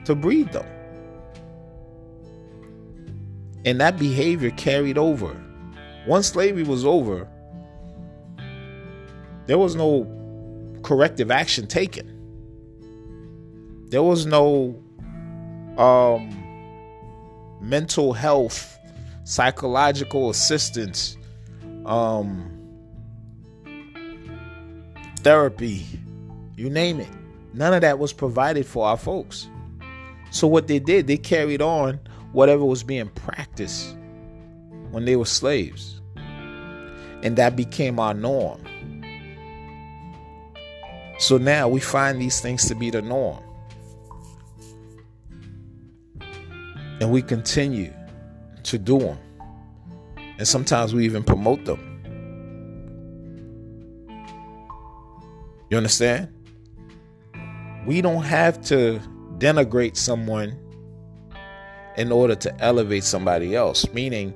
to 0.05 0.15
breed 0.15 0.51
them. 0.51 0.65
And 3.65 3.81
that 3.81 3.97
behavior 3.97 4.51
carried 4.51 4.97
over. 4.97 5.41
Once 6.07 6.27
slavery 6.27 6.63
was 6.63 6.85
over, 6.85 7.27
there 9.47 9.57
was 9.57 9.75
no 9.75 10.07
corrective 10.83 11.31
action 11.31 11.67
taken. 11.67 12.11
There 13.89 14.03
was 14.03 14.25
no 14.25 14.81
um, 15.77 16.44
mental 17.65 18.13
health, 18.13 18.77
psychological 19.23 20.29
assistance, 20.29 21.17
um, 21.85 22.51
therapy, 25.19 25.85
you 26.55 26.69
name 26.69 26.99
it. 26.99 27.09
None 27.53 27.73
of 27.73 27.81
that 27.81 27.99
was 27.99 28.13
provided 28.13 28.65
for 28.65 28.85
our 28.85 28.97
folks. 28.97 29.47
So 30.29 30.47
what 30.47 30.67
they 30.67 30.79
did, 30.79 31.07
they 31.07 31.17
carried 31.17 31.61
on 31.61 31.99
whatever 32.33 32.65
was 32.65 32.83
being 32.83 33.07
practiced 33.09 33.95
when 34.91 35.05
they 35.05 35.15
were 35.15 35.25
slaves. 35.25 36.01
And 37.23 37.37
that 37.37 37.55
became 37.55 37.99
our 37.99 38.13
norm. 38.13 38.61
So 41.17 41.37
now 41.37 41.69
we 41.69 41.79
find 41.79 42.21
these 42.21 42.41
things 42.41 42.67
to 42.67 42.75
be 42.75 42.89
the 42.89 43.01
norm. 43.01 43.44
And 47.01 47.11
we 47.11 47.21
continue 47.21 47.93
to 48.63 48.77
do 48.77 48.99
them. 48.99 49.17
And 50.37 50.47
sometimes 50.47 50.93
we 50.93 51.05
even 51.05 51.23
promote 51.23 51.65
them. 51.65 51.91
You 55.69 55.77
understand? 55.77 56.29
We 57.85 58.01
don't 58.01 58.23
have 58.23 58.61
to 58.65 58.99
denigrate 59.37 59.97
someone 59.97 60.57
in 61.97 62.11
order 62.11 62.35
to 62.35 62.63
elevate 62.63 63.03
somebody 63.03 63.55
else. 63.55 63.91
Meaning, 63.93 64.33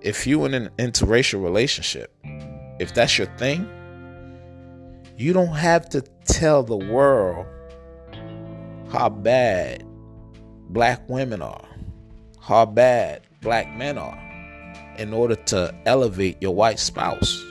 if 0.00 0.26
you're 0.26 0.46
in 0.46 0.54
an 0.54 0.70
interracial 0.78 1.42
relationship, 1.42 2.14
if 2.78 2.94
that's 2.94 3.18
your 3.18 3.26
thing, 3.38 3.68
you 5.16 5.32
don't 5.32 5.54
have 5.54 5.88
to 5.90 6.02
tell 6.26 6.62
the 6.62 6.76
world 6.76 7.46
how 8.90 9.08
bad 9.08 9.82
black 10.68 11.08
women 11.08 11.42
are, 11.42 11.68
how 12.46 12.64
bad 12.64 13.22
black 13.42 13.74
men 13.76 13.98
are, 13.98 14.18
in 14.98 15.12
order 15.12 15.34
to 15.34 15.74
elevate 15.84 16.40
your 16.40 16.54
white 16.54 16.78
spouse. 16.78 17.42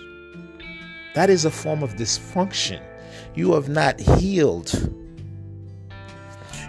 That 1.13 1.29
is 1.29 1.45
a 1.45 1.51
form 1.51 1.83
of 1.83 1.95
dysfunction. 1.95 2.81
You 3.35 3.53
have 3.53 3.69
not 3.69 3.99
healed 3.99 4.91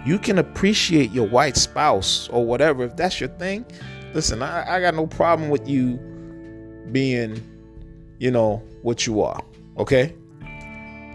you 0.05 0.17
can 0.17 0.37
appreciate 0.37 1.11
your 1.11 1.27
white 1.27 1.57
spouse 1.57 2.29
or 2.29 2.45
whatever 2.45 2.83
if 2.85 2.95
that's 2.95 3.19
your 3.19 3.29
thing 3.31 3.65
listen 4.13 4.41
i, 4.41 4.75
I 4.75 4.79
got 4.79 4.95
no 4.95 5.05
problem 5.07 5.49
with 5.49 5.67
you 5.67 5.99
being, 6.91 7.41
you 8.19 8.31
know, 8.31 8.61
what 8.81 9.05
you 9.05 9.21
are. 9.21 9.41
Okay? 9.77 10.13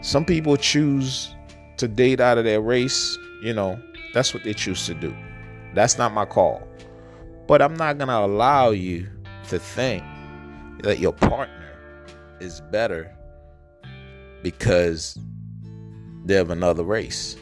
Some 0.03 0.25
people 0.25 0.57
choose 0.57 1.35
to 1.77 1.88
date 1.88 2.20
out 2.20 2.38
of 2.38 2.44
their 2.44 2.61
race, 2.61 3.16
you 3.42 3.53
know, 3.53 3.81
that's 4.14 4.35
what 4.35 4.44
they 4.44 4.53
choose 4.53 4.87
to 4.87 4.94
do. 4.94 5.14
That's 5.75 5.96
not 5.98 6.12
my 6.12 6.25
call. 6.25 6.66
But 7.53 7.61
I'm 7.61 7.75
not 7.75 7.99
going 7.99 8.09
to 8.09 8.17
allow 8.17 8.71
you 8.71 9.07
to 9.51 9.59
think 9.59 10.03
that 10.85 11.01
your 11.01 11.12
partner 11.12 11.77
is 12.41 12.62
better 12.71 13.15
because 14.43 15.19
they're 16.25 16.41
of 16.41 16.49
another 16.49 16.83
race. 16.83 17.37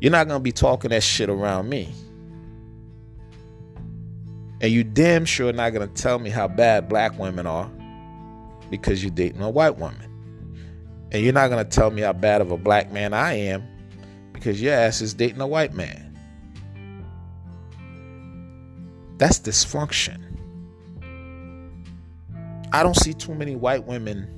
You're 0.00 0.10
not 0.10 0.26
going 0.26 0.40
to 0.40 0.42
be 0.42 0.50
talking 0.50 0.90
that 0.90 1.04
shit 1.04 1.30
around 1.30 1.68
me. 1.68 1.94
And 4.60 4.72
you 4.72 4.82
damn 4.82 5.24
sure 5.24 5.52
not 5.52 5.72
going 5.72 5.88
to 5.88 6.02
tell 6.02 6.18
me 6.18 6.28
how 6.30 6.48
bad 6.48 6.88
black 6.88 7.16
women 7.20 7.46
are 7.46 7.70
because 8.68 9.00
you're 9.00 9.12
dating 9.12 9.42
a 9.42 9.48
white 9.48 9.76
woman. 9.76 10.10
And 11.12 11.22
you're 11.22 11.32
not 11.32 11.50
going 11.50 11.64
to 11.64 11.70
tell 11.70 11.92
me 11.92 12.02
how 12.02 12.14
bad 12.14 12.40
of 12.40 12.50
a 12.50 12.58
black 12.58 12.90
man 12.90 13.14
I 13.14 13.34
am 13.34 13.62
because 14.32 14.60
your 14.60 14.74
ass 14.74 15.02
is 15.02 15.14
dating 15.14 15.40
a 15.40 15.46
white 15.46 15.72
man. 15.72 16.07
That's 19.18 19.40
dysfunction. 19.40 20.22
I 22.72 22.82
don't 22.82 22.96
see 22.96 23.14
too 23.14 23.34
many 23.34 23.56
white 23.56 23.84
women 23.86 24.28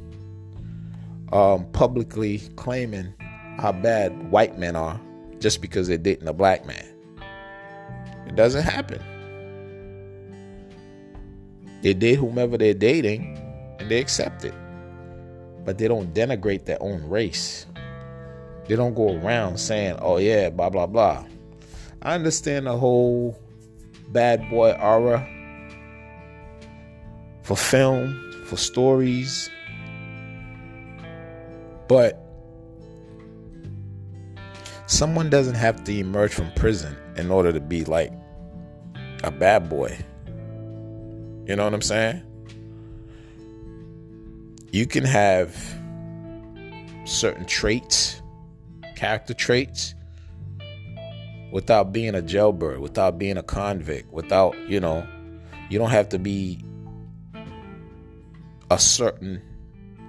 um, 1.33 1.71
publicly 1.73 2.39
claiming 2.57 3.13
how 3.59 3.73
bad 3.73 4.31
white 4.31 4.59
men 4.59 4.77
are 4.77 5.01
just 5.39 5.61
because 5.61 5.89
they're 5.89 5.99
dating 5.99 6.29
a 6.29 6.33
black 6.33 6.67
man. 6.67 6.87
It 8.27 8.37
doesn't 8.37 8.63
happen. 8.63 9.03
They 11.83 11.95
date 11.95 12.17
whomever 12.17 12.57
they're 12.57 12.75
dating 12.75 13.37
and 13.79 13.91
they 13.91 14.01
accept 14.01 14.45
it. 14.45 14.55
But 15.65 15.79
they 15.79 15.89
don't 15.89 16.15
denigrate 16.15 16.65
their 16.65 16.83
own 16.83 17.07
race. 17.09 17.67
They 18.67 18.77
don't 18.77 18.95
go 18.95 19.19
around 19.19 19.59
saying, 19.59 19.97
oh, 20.01 20.19
yeah, 20.19 20.49
blah, 20.51 20.71
blah, 20.71 20.87
blah. 20.87 21.25
I 22.03 22.15
understand 22.15 22.67
the 22.67 22.77
whole 22.77 23.37
bad 24.13 24.49
boy 24.51 24.73
aura 24.73 25.27
for 27.43 27.57
film, 27.57 28.45
for 28.47 28.57
stories. 28.57 29.51
But 31.89 32.25
someone 34.87 35.31
doesn't 35.31 35.55
have 35.55 35.83
to 35.85 35.99
emerge 35.99 36.33
from 36.33 36.53
prison 36.53 36.97
in 37.17 37.31
order 37.31 37.53
to 37.53 37.61
be 37.61 37.85
like 37.85 38.13
a 39.25 39.31
bad 39.31 39.69
boy. 39.69 39.99
You 41.47 41.57
know 41.57 41.65
what 41.65 41.75
I'm 41.75 41.83
saying? 41.83 42.23
You 44.73 44.87
can 44.87 45.05
have 45.05 45.57
certain 47.05 47.45
traits, 47.45 48.23
character 48.95 49.35
traits, 49.35 49.95
without 51.53 51.93
being 51.93 52.15
a 52.15 52.23
jailbird, 52.23 52.81
without 52.81 53.19
being 53.19 53.37
a 53.37 53.43
convict, 53.43 54.13
without, 54.13 54.57
you 54.69 54.81
know, 54.81 55.07
you 55.69 55.79
don't 55.79 55.91
have 55.91 56.09
to 56.11 56.19
be 56.19 56.63
a 58.71 58.79
certain 58.79 59.43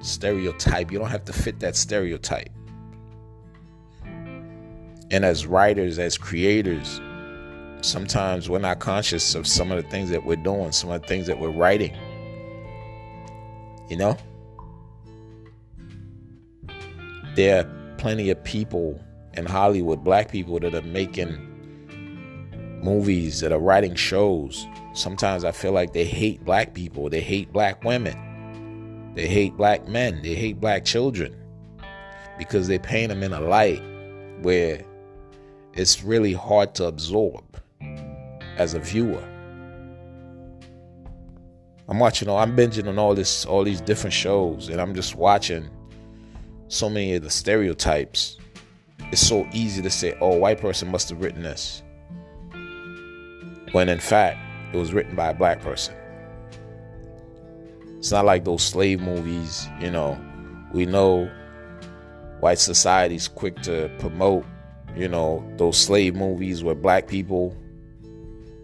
stereotype. 0.01 0.91
You 0.91 0.99
don't 0.99 1.10
have 1.10 1.25
to 1.25 1.34
fit 1.34 1.60
that 1.60 1.75
stereotype. 1.75 2.49
And 5.12 5.25
as 5.25 5.45
writers, 5.45 5.99
as 5.99 6.17
creators, 6.17 7.01
sometimes 7.82 8.49
we're 8.49 8.60
not 8.60 8.80
conscious 8.80 9.36
of 9.36 9.45
some 9.45 9.71
of 9.71 9.84
the 9.84 9.89
things 9.89 10.10
that 10.10 10.25
we're 10.25 10.36
doing, 10.38 10.71
some 10.71 10.89
of 10.89 11.01
the 11.01 11.08
things 11.08 11.27
that 11.27 11.39
we're 11.39 11.49
writing. 11.49 11.95
You 13.89 13.97
know? 13.97 14.17
There 17.36 17.65
are 17.65 17.95
plenty 17.97 18.30
of 18.30 18.41
people 18.43 19.01
in 19.36 19.46
Hollywood, 19.46 20.04
black 20.04 20.32
people 20.32 20.60
that 20.60 20.74
are 20.74 20.82
making 20.82 21.48
movies, 22.84 23.39
that 23.41 23.52
are 23.52 23.60
writing 23.60 23.96
shows. 23.96 24.67
Sometimes 24.94 25.44
I 25.44 25.52
feel 25.52 25.72
like 25.72 25.94
they 25.94 26.06
hate 26.06 26.44
black 26.44 26.74
people, 26.74 27.10
they 27.10 27.22
hate 27.22 27.52
black 27.54 27.84
women, 27.84 29.13
they 29.15 29.28
hate 29.28 29.56
black 29.56 29.88
men, 29.88 30.22
they 30.22 30.36
hate 30.36 30.60
black 30.60 30.84
children 30.86 31.36
because 32.38 32.67
they 32.67 32.80
paint 32.80 33.10
them 33.10 33.24
in 33.24 33.34
a 33.34 33.39
light 33.39 33.82
where 34.41 34.84
it's 35.74 36.04
really 36.04 36.34
hard 36.34 36.74
to 36.76 36.86
absorb 36.86 37.44
as 38.58 38.74
a 38.74 38.80
viewer. 38.80 39.24
I'm 41.88 42.00
watching, 42.00 42.30
all 42.30 42.38
I'm 42.38 42.56
binging 42.56 42.88
on 42.88 42.98
all 42.98 43.13
this, 43.13 43.46
all 43.46 43.63
these 43.63 43.82
different 43.82 44.13
shows, 44.13 44.70
and 44.70 44.80
I'm 44.80 44.96
just 44.96 45.15
watching 45.15 45.70
so 46.67 46.89
many 46.89 47.15
of 47.15 47.24
the 47.24 47.30
stereotypes. 47.30 48.38
It's 49.12 49.26
so 49.26 49.48
easy 49.52 49.82
to 49.82 49.90
say, 49.90 50.16
"Oh, 50.22 50.38
white 50.38 50.60
person 50.60 50.90
must 50.90 51.10
have 51.10 51.22
written 51.22 51.44
this," 51.44 51.84
when 53.72 53.90
in 53.90 54.00
fact 54.00 54.38
it 54.74 54.78
was 54.78 54.94
written 54.94 55.16
by 55.16 55.30
a 55.30 55.34
black 55.34 55.62
person. 55.62 55.94
It's 57.98 58.12
not 58.12 58.26
like 58.26 58.46
those 58.46 58.64
slave 58.64 59.00
movies, 59.00 59.68
you 59.80 59.92
know. 59.92 60.18
We 60.74 60.86
know 60.86 61.30
white 62.40 62.58
society's 62.58 63.28
quick 63.28 63.62
to 63.64 63.92
promote, 64.00 64.46
you 64.96 65.08
know, 65.08 65.44
those 65.58 65.78
slave 65.78 66.16
movies 66.16 66.64
where 66.64 66.74
black 66.74 67.08
people 67.08 67.56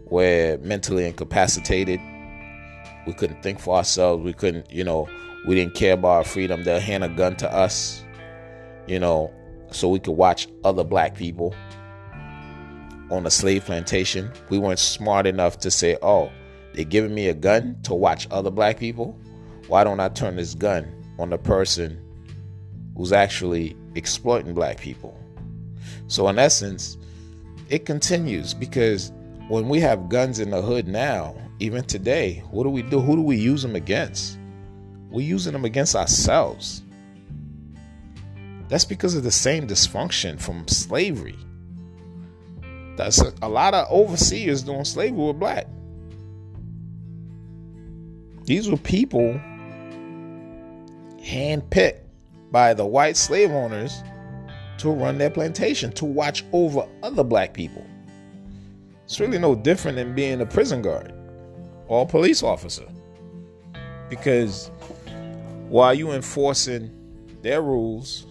were 0.10 0.58
mentally 0.64 1.06
incapacitated. 1.06 2.00
We 3.06 3.14
couldn't 3.14 3.44
think 3.44 3.60
for 3.60 3.76
ourselves. 3.76 4.24
We 4.24 4.34
couldn't, 4.34 4.72
you 4.72 4.84
know, 4.84 5.08
we 5.46 5.56
didn't 5.56 5.76
care 5.76 5.94
about 5.94 6.10
our 6.10 6.24
freedom. 6.24 6.64
They'll 6.64 6.80
hand 6.80 7.04
a 7.04 7.10
gun 7.10 7.36
to 7.38 7.54
us, 7.54 8.04
you 8.88 9.00
know, 9.00 9.32
so 9.72 9.90
we 9.90 10.00
could 10.00 10.14
watch 10.14 10.48
other 10.64 10.84
black 10.84 11.16
people 11.16 11.54
on 13.10 13.26
a 13.26 13.32
slave 13.32 13.66
plantation. 13.66 14.32
We 14.50 14.58
weren't 14.58 14.80
smart 14.80 15.28
enough 15.28 15.60
to 15.60 15.72
say, 15.72 15.98
oh, 16.02 16.32
they're 16.74 16.86
giving 16.86 17.14
me 17.14 17.28
a 17.30 17.34
gun 17.34 17.78
to 17.84 17.94
watch 17.94 18.28
other 18.32 18.52
black 18.52 18.80
people. 18.80 19.18
Why 19.68 19.84
don't 19.84 20.00
I 20.00 20.10
turn 20.10 20.36
this 20.36 20.54
gun 20.54 20.94
on 21.20 21.30
the 21.30 21.38
person 21.38 22.02
who's 22.96 23.12
actually 23.12 23.76
exploiting 23.96 24.54
black 24.54 24.80
people? 24.80 25.18
So, 26.08 26.28
in 26.28 26.40
essence, 26.40 26.98
it 27.70 27.86
continues 27.86 28.54
because 28.54 29.12
when 29.50 29.68
we 29.68 29.80
have 29.80 30.10
guns 30.10 30.40
in 30.40 30.52
the 30.52 30.62
hood 30.62 30.88
now, 30.88 31.36
even 31.60 31.84
today, 31.84 32.44
what 32.52 32.64
do 32.64 32.70
we 32.70 32.82
do? 32.82 33.00
Who 33.00 33.16
do 33.16 33.22
we 33.22 33.38
use 33.38 33.62
them 33.62 33.76
against? 33.76 34.38
We're 35.10 35.26
using 35.26 35.54
them 35.54 35.66
against 35.66 35.96
ourselves. 35.96 36.84
That's 38.70 38.86
because 38.86 39.16
of 39.16 39.24
the 39.24 39.32
same 39.32 39.68
dysfunction 39.68 40.40
from 40.40 40.68
slavery. 40.68 41.38
That's 42.98 43.22
a, 43.22 43.34
a 43.42 43.50
lot 43.50 43.74
of 43.74 43.90
overseers 43.92 44.64
doing 44.64 44.84
slavery 44.84 45.18
were 45.18 45.34
black. 45.34 45.68
These 48.46 48.70
were 48.70 48.78
people 48.78 49.40
handpicked 51.20 52.00
by 52.52 52.74
the 52.74 52.86
white 52.86 53.18
slave 53.18 53.52
owners 53.52 54.02
to 54.78 54.90
run 54.90 55.18
their 55.18 55.30
plantation, 55.30 55.92
to 55.94 56.06
watch 56.06 56.46
over 56.54 56.88
other 57.04 57.24
black 57.24 57.54
people. 57.54 57.86
It's 59.04 59.20
really 59.20 59.40
no 59.40 59.56
different 59.56 59.98
than 59.98 60.14
being 60.16 60.42
a 60.42 60.46
prison 60.46 60.82
guard 60.82 61.14
or 61.88 62.04
a 62.04 62.06
police 62.06 62.44
officer. 62.44 62.86
Because 64.10 64.72
while 65.68 65.94
you 65.94 66.12
enforcing 66.12 66.92
their 67.42 67.62
rules, 67.62 68.27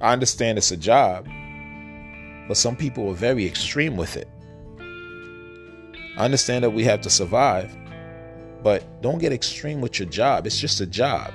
I 0.00 0.12
understand 0.12 0.58
it's 0.58 0.70
a 0.70 0.76
job, 0.76 1.26
but 2.48 2.56
some 2.56 2.76
people 2.76 3.08
are 3.10 3.14
very 3.14 3.46
extreme 3.46 3.96
with 3.96 4.16
it. 4.16 4.28
I 6.18 6.24
understand 6.24 6.64
that 6.64 6.70
we 6.70 6.84
have 6.84 7.00
to 7.02 7.10
survive, 7.10 7.76
but 8.62 9.02
don't 9.02 9.18
get 9.18 9.32
extreme 9.32 9.80
with 9.80 9.98
your 9.98 10.08
job. 10.08 10.46
It's 10.46 10.58
just 10.58 10.80
a 10.80 10.86
job. 10.86 11.32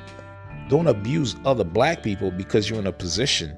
Don't 0.69 0.87
abuse 0.87 1.35
other 1.45 1.63
black 1.63 2.03
people 2.03 2.31
because 2.31 2.69
you're 2.69 2.79
in 2.79 2.87
a 2.87 2.93
position 2.93 3.57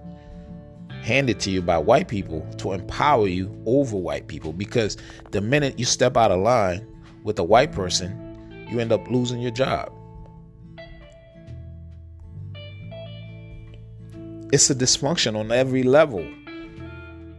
handed 1.04 1.40
to 1.42 1.52
you 1.52 1.62
by 1.62 1.78
white 1.78 2.08
people 2.08 2.48
to 2.58 2.72
empower 2.72 3.28
you 3.28 3.54
over 3.66 3.98
white 3.98 4.28
people 4.28 4.54
because 4.54 4.98
the 5.32 5.42
minute 5.42 5.78
you 5.78 5.86
step 5.86 6.16
out 6.16 6.32
of 6.32 6.40
line 6.40 6.88
with 7.24 7.38
a 7.40 7.44
white 7.44 7.74
person, 7.74 8.68
you 8.70 8.80
end 8.80 8.92
up 8.92 9.06
losing 9.10 9.42
your 9.42 9.52
job. 9.52 9.92
It's 14.54 14.70
a 14.70 14.76
dysfunction 14.76 15.36
on 15.36 15.52
every 15.52 15.82
level. 15.82 16.24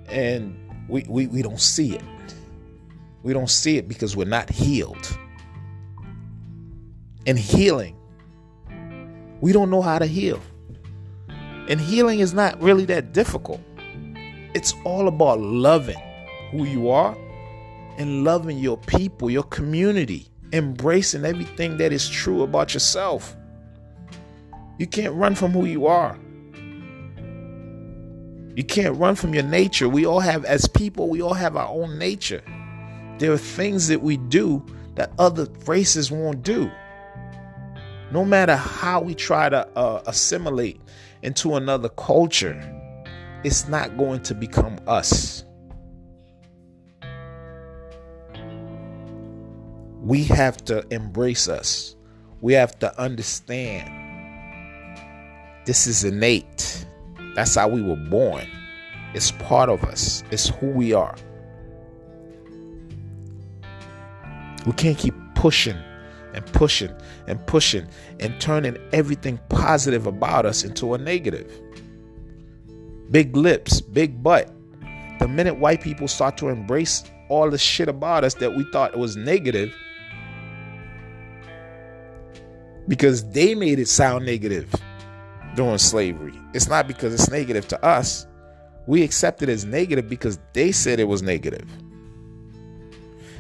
And 0.09 0.59
we, 0.89 1.05
we, 1.09 1.29
we 1.29 1.43
don't 1.43 1.61
see 1.61 1.95
it. 1.95 2.03
We 3.23 3.33
don't 3.33 3.49
see 3.49 3.79
it 3.79 3.87
because 3.87 4.17
we're 4.17 4.25
not 4.25 4.51
healed. 4.51 5.17
And 7.25 7.39
healing, 7.39 7.97
we 9.41 9.53
don't 9.53 9.71
know 9.71 9.81
how 9.81 10.01
to 10.01 10.07
heal. 10.07 10.41
And 11.69 11.81
healing 11.81 12.19
is 12.19 12.35
not 12.35 12.61
really 12.61 12.85
that 12.87 13.13
difficult. 13.13 13.61
It's 14.53 14.75
all 14.85 15.07
about 15.07 15.39
loving 15.39 16.03
who 16.51 16.65
you 16.65 16.91
are 16.91 17.17
and 17.97 18.25
loving 18.25 18.59
your 18.59 18.77
people, 18.77 19.31
your 19.31 19.45
community, 19.45 20.27
embracing 20.53 21.25
everything 21.25 21.77
that 21.77 21.93
is 21.93 22.09
true 22.09 22.43
about 22.43 22.75
yourself. 22.75 23.37
You 24.81 24.89
can't 24.89 25.15
run 25.15 25.37
from 25.37 25.53
who 25.53 25.65
you 25.67 25.87
are. 25.87 26.19
You 28.57 28.65
can't 28.65 28.97
run 28.97 29.17
from 29.17 29.35
your 29.35 29.43
nature. 29.43 29.89
We 29.89 30.07
all 30.07 30.21
have, 30.21 30.45
as 30.45 30.69
people, 30.69 31.09
we 31.09 31.21
all 31.21 31.35
have 31.35 31.57
our 31.57 31.69
own 31.69 31.99
nature. 31.99 32.43
There 33.19 33.33
are 33.33 33.39
things 33.39 33.89
that 33.89 34.01
we 34.01 34.17
do 34.17 34.65
that 34.95 35.13
other 35.19 35.49
races 35.67 36.11
won't 36.11 36.43
do. 36.43 36.71
No 38.13 38.25
matter 38.25 38.55
how 38.55 39.01
we 39.01 39.15
try 39.15 39.49
to 39.49 39.67
uh, 39.77 40.03
assimilate 40.07 40.81
into 41.23 41.57
another 41.57 41.89
culture, 41.89 42.61
it's 43.43 43.67
not 43.67 43.97
going 43.97 44.23
to 44.23 44.35
become 44.35 44.79
us. 44.87 45.45
We 50.01 50.23
have 50.25 50.59
to 50.67 50.87
embrace 50.93 51.49
us. 51.49 51.97
We 52.41 52.53
have 52.53 52.79
to 52.81 53.01
understand 53.01 53.91
this 55.65 55.87
is 55.87 56.05
innate. 56.05 56.87
That's 57.35 57.55
how 57.55 57.69
we 57.69 57.83
were 57.83 57.97
born. 57.97 58.47
It's 59.15 59.31
part 59.33 59.69
of 59.69 59.85
us, 59.85 60.25
it's 60.31 60.49
who 60.49 60.67
we 60.69 60.93
are. 60.93 61.15
We 64.67 64.73
can't 64.73 64.97
keep 64.97 65.15
pushing 65.35 65.77
and 66.33 66.45
pushing 66.47 66.93
and 67.27 67.45
pushing 67.47 67.87
and 68.19 68.41
turning 68.41 68.77
everything 68.93 69.39
positive 69.49 70.07
about 70.07 70.47
us 70.47 70.65
into 70.65 70.95
a 70.95 70.99
negative. 70.99 71.61
Big 73.11 73.37
lips, 73.37 73.81
big 73.81 74.23
butt. 74.23 74.51
The 75.19 75.29
minute 75.29 75.59
white 75.59 75.81
people 75.81 76.09
start 76.09 76.37
to 76.39 76.49
embrace 76.49 77.05
all 77.29 77.51
the 77.51 77.59
shit 77.59 77.89
about 77.89 78.25
us 78.25 78.35
that 78.35 78.57
we 78.57 78.65
thought 78.73 78.97
was 78.97 79.17
negative, 79.17 79.75
because 82.89 83.29
they 83.31 83.55
made 83.55 83.79
it 83.79 83.89
sound 83.89 84.27
negative 84.27 84.75
during 85.55 85.79
slavery. 85.79 86.39
It's 86.53 86.69
not 86.69 86.87
because 86.87 87.15
it's 87.15 87.31
negative 87.31 87.67
to 87.69 87.85
us. 87.85 88.27
We 88.87 89.03
accept 89.03 89.43
it 89.43 89.49
as 89.49 89.65
negative 89.65 90.09
because 90.09 90.39
they 90.53 90.73
said 90.73 91.01
it 91.01 91.05
was 91.05 91.23
negative. 91.23 91.69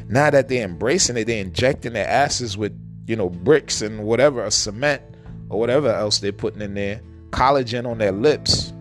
Now 0.08 0.30
that 0.30 0.48
they're 0.48 0.64
embracing 0.64 1.16
it, 1.16 1.26
they're 1.26 1.40
injecting 1.40 1.94
their 1.94 2.08
asses 2.08 2.56
with, 2.56 2.72
you 3.06 3.16
know, 3.16 3.28
bricks 3.28 3.82
and 3.82 4.04
whatever, 4.04 4.48
cement 4.50 5.02
or 5.48 5.58
whatever 5.58 5.92
else 5.92 6.18
they're 6.18 6.32
putting 6.32 6.62
in 6.62 6.74
there, 6.74 7.00
collagen 7.30 7.86
on 7.86 7.98
their 7.98 8.12
lips 8.12 8.72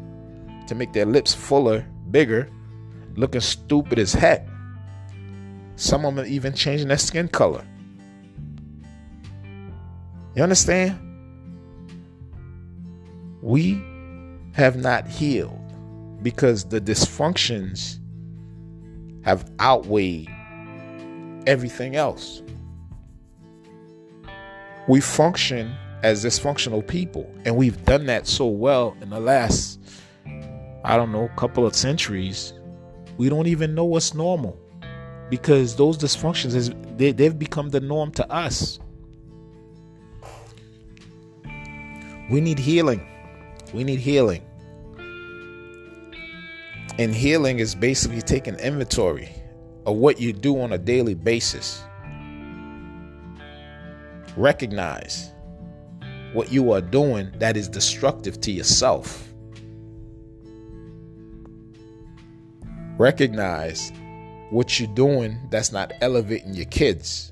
to 0.67 0.75
make 0.75 0.93
their 0.93 1.05
lips 1.05 1.33
fuller, 1.33 1.85
bigger, 2.11 2.49
looking 3.15 3.41
stupid 3.41 3.99
as 3.99 4.13
heck. 4.13 4.47
Some 5.75 6.05
of 6.05 6.15
them 6.15 6.25
even 6.27 6.53
changing 6.53 6.89
their 6.89 6.97
skin 6.97 7.27
color. 7.27 7.65
You 10.35 10.43
understand? 10.43 10.97
We 13.43 13.83
have 14.53 14.77
not 14.77 15.05
healed 15.05 15.59
because 16.23 16.63
the 16.63 16.79
dysfunctions 16.79 17.99
have 19.25 19.51
outweighed 19.59 20.29
everything 21.45 21.97
else. 21.97 22.41
We 24.87 25.01
function 25.01 25.75
as 26.03 26.23
dysfunctional 26.23 26.87
people, 26.87 27.29
and 27.43 27.57
we've 27.57 27.83
done 27.83 28.05
that 28.05 28.27
so 28.27 28.47
well 28.47 28.95
in 29.01 29.09
the 29.09 29.19
last, 29.19 29.77
I 30.85 30.95
don't 30.95 31.11
know, 31.11 31.29
couple 31.35 31.65
of 31.65 31.75
centuries. 31.75 32.53
We 33.17 33.27
don't 33.27 33.47
even 33.47 33.75
know 33.75 33.83
what's 33.83 34.13
normal 34.13 34.57
because 35.29 35.75
those 35.75 35.97
dysfunctions 35.97 36.55
is 36.55 36.71
they, 36.95 37.11
they've 37.11 37.37
become 37.37 37.71
the 37.71 37.81
norm 37.81 38.11
to 38.13 38.31
us. 38.31 38.79
We 42.29 42.39
need 42.39 42.57
healing. 42.57 43.05
We 43.73 43.83
need 43.83 43.99
healing. 43.99 44.43
And 46.99 47.13
healing 47.13 47.57
is 47.59 47.73
basically 47.73 48.21
taking 48.21 48.55
inventory 48.55 49.29
of 49.85 49.95
what 49.95 50.19
you 50.19 50.31
do 50.31 50.61
on 50.61 50.73
a 50.73 50.77
daily 50.77 51.15
basis. 51.15 51.83
Recognize 54.37 55.31
what 56.33 56.51
you 56.51 56.71
are 56.71 56.81
doing 56.81 57.31
that 57.37 57.57
is 57.57 57.67
destructive 57.67 58.39
to 58.41 58.51
yourself. 58.51 59.27
Recognize 62.97 63.91
what 64.51 64.79
you're 64.79 64.93
doing 64.93 65.39
that's 65.49 65.71
not 65.71 65.93
elevating 66.01 66.53
your 66.53 66.65
kids. 66.65 67.31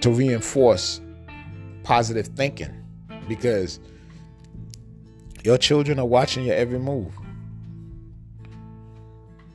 To 0.00 0.10
reinforce 0.10 1.00
positive 1.92 2.28
thinking 2.28 2.72
because 3.28 3.78
your 5.44 5.58
children 5.58 5.98
are 5.98 6.06
watching 6.06 6.42
your 6.46 6.54
every 6.54 6.78
move. 6.78 7.12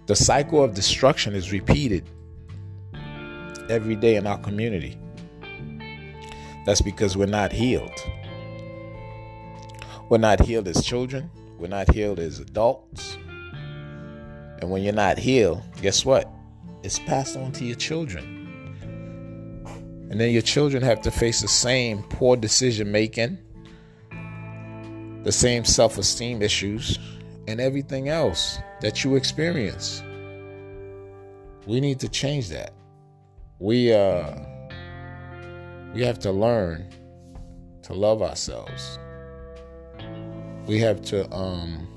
The 0.05 0.15
cycle 0.15 0.63
of 0.63 0.75
destruction 0.75 1.33
is 1.33 1.51
repeated 1.51 2.07
every 3.71 3.95
day 3.95 4.17
in 4.17 4.27
our 4.27 4.37
community. 4.37 4.99
That's 6.67 6.79
because 6.79 7.17
we're 7.17 7.25
not 7.25 7.51
healed. 7.51 7.99
We're 10.09 10.19
not 10.19 10.39
healed 10.39 10.67
as 10.67 10.85
children, 10.85 11.31
we're 11.57 11.69
not 11.69 11.91
healed 11.91 12.19
as 12.19 12.39
adults. 12.39 13.17
And 14.61 14.69
when 14.69 14.83
you're 14.83 14.93
not 14.93 15.17
healed, 15.17 15.63
guess 15.81 16.05
what? 16.05 16.31
It's 16.83 16.99
passed 16.99 17.35
on 17.35 17.51
to 17.53 17.65
your 17.65 17.77
children. 17.77 18.36
And 20.09 20.19
then 20.19 20.31
your 20.31 20.41
children 20.41 20.83
have 20.83 21.01
to 21.01 21.11
face 21.11 21.41
the 21.41 21.47
same 21.47 22.03
poor 22.03 22.37
decision 22.37 22.91
making, 22.91 23.37
the 25.23 25.31
same 25.31 25.65
self 25.65 25.97
esteem 25.97 26.41
issues, 26.41 26.97
and 27.47 27.59
everything 27.59 28.07
else 28.07 28.59
that 28.81 29.03
you 29.03 29.15
experience. 29.15 30.01
We 31.65 31.81
need 31.81 31.99
to 31.99 32.07
change 32.07 32.49
that. 32.49 32.73
We 33.59 33.93
uh 33.93 34.33
we 35.93 36.03
have 36.03 36.19
to 36.19 36.31
learn 36.31 36.87
to 37.83 37.93
love 37.93 38.21
ourselves. 38.21 38.97
We 40.67 40.79
have 40.79 41.01
to 41.03 41.29
um 41.33 41.87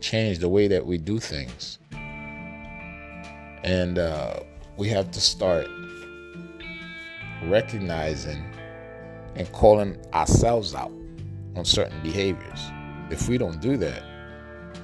change 0.00 0.38
the 0.38 0.48
way 0.48 0.68
that 0.68 0.86
we 0.86 0.98
do 0.98 1.18
things. 1.18 1.78
And 3.64 3.98
uh 3.98 4.40
we 4.76 4.88
have 4.88 5.10
to 5.10 5.20
start 5.20 5.66
recognizing 7.44 8.44
and 9.36 9.50
calling 9.52 9.96
ourselves 10.12 10.74
out 10.74 10.92
on 11.56 11.64
certain 11.64 12.00
behaviors. 12.02 12.60
If 13.10 13.28
we 13.28 13.38
don't 13.38 13.60
do 13.60 13.76
that, 13.78 14.02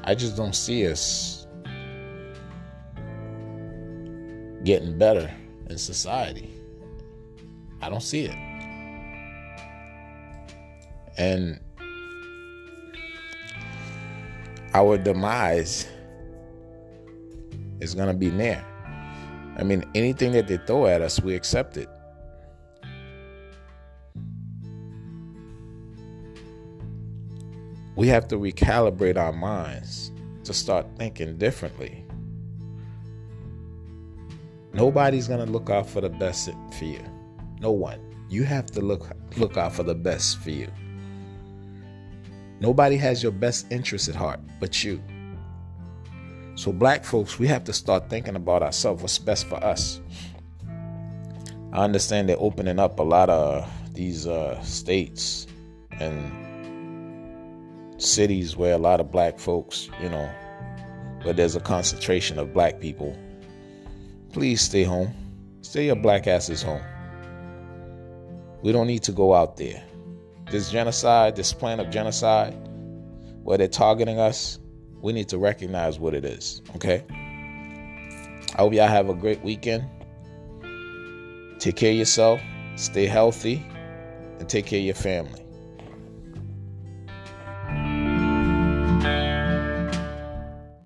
I 0.05 0.15
just 0.15 0.37
don't 0.37 0.55
see 0.55 0.91
us 0.91 1.47
getting 4.65 4.99
better 4.99 5.33
in 5.71 5.79
society. 5.79 6.51
I 7.81 7.89
don't 7.89 8.03
see 8.03 8.25
it. 8.25 8.37
And 11.19 11.61
our 14.75 14.99
demise 14.99 15.87
is 17.81 17.95
going 17.95 18.09
to 18.09 18.15
be 18.15 18.31
near. 18.31 18.65
I 19.57 19.63
mean, 19.63 19.85
anything 19.95 20.33
that 20.33 20.49
they 20.49 20.59
throw 20.59 20.87
at 20.87 21.01
us, 21.01 21.21
we 21.21 21.35
accept 21.35 21.77
it. 21.77 21.89
We 27.97 28.09
have 28.09 28.29
to 28.29 28.37
recalibrate 28.37 29.17
our 29.17 29.33
minds 29.33 30.13
to 30.45 30.53
start 30.53 30.87
thinking 30.97 31.39
differently. 31.39 32.05
Nobody's 34.75 35.27
gonna 35.27 35.47
look 35.47 35.71
out 35.71 35.89
for 35.89 36.03
the 36.03 36.11
best 36.11 36.51
for 36.79 36.85
you. 36.85 37.03
No 37.61 37.71
one. 37.71 37.99
You 38.29 38.45
have 38.45 38.67
to 38.73 38.81
look 38.83 39.11
look 39.37 39.57
out 39.57 39.73
for 39.73 39.83
the 39.83 39.95
best 39.95 40.39
for 40.41 40.51
you. 40.51 40.71
Nobody 42.61 42.97
has 42.97 43.23
your 43.23 43.33
best 43.33 43.73
interest 43.73 44.09
at 44.09 44.15
heart 44.15 44.41
but 44.61 44.85
you. 44.85 45.03
So, 46.55 46.73
black 46.73 47.05
folks, 47.05 47.39
we 47.39 47.47
have 47.49 47.65
to 47.65 47.73
start 47.73 48.09
thinking 48.09 48.35
about 48.35 48.63
ourselves, 48.63 49.03
what's 49.03 49.19
best 49.19 49.47
for 49.47 49.63
us. 49.63 50.01
I 51.73 51.85
understand 51.85 52.31
they're 52.31 52.37
opening 52.39 52.79
up 52.79 52.99
a 52.99 53.03
lot 53.03 53.29
of 53.29 53.71
these 53.93 54.27
uh, 54.27 54.61
states 54.63 55.47
and 56.01 56.46
cities 57.99 58.57
where 58.57 58.75
a 58.75 58.79
lot 58.79 59.01
of 59.01 59.11
black 59.11 59.39
folks, 59.39 59.89
you 60.01 60.09
know, 60.09 60.31
where 61.23 61.35
there's 61.35 61.57
a 61.57 61.61
concentration 61.61 62.39
of 62.39 62.53
black 62.53 62.81
people, 62.81 63.17
please 64.33 64.61
stay 64.61 64.83
home. 64.83 65.15
Stay 65.63 65.87
your 65.87 65.97
black 65.97 66.27
asses 66.27 66.63
home. 66.63 66.83
We 68.63 68.73
don't 68.73 68.87
need 68.87 69.03
to 69.05 69.13
go 69.13 69.35
out 69.35 69.57
there. 69.57 69.83
This 70.51 70.71
genocide, 70.71 71.35
this 71.35 71.53
plan 71.53 71.81
of 71.81 71.91
genocide, 71.91 72.55
where 73.43 73.59
they're 73.59 73.69
targeting 73.69 74.19
us, 74.19 74.59
we 75.01 75.13
need 75.13 75.29
to 75.29 75.39
recognize 75.39 75.99
what 75.99 76.15
it 76.15 76.25
is, 76.25 76.63
okay? 76.75 77.05
I 77.11 78.59
hope 78.59 78.73
y'all 78.73 78.89
have 78.89 79.09
a 79.09 79.15
great 79.15 79.43
weekend. 79.43 79.85
Take 81.59 81.77
care 81.77 81.91
of 81.93 81.97
yourself, 81.97 82.41
stay 82.77 83.07
healthy, 83.07 83.65
and 84.39 84.49
take 84.49 84.67
care 84.67 84.79
of 84.79 84.85
your 84.85 84.95
family. 84.95 85.46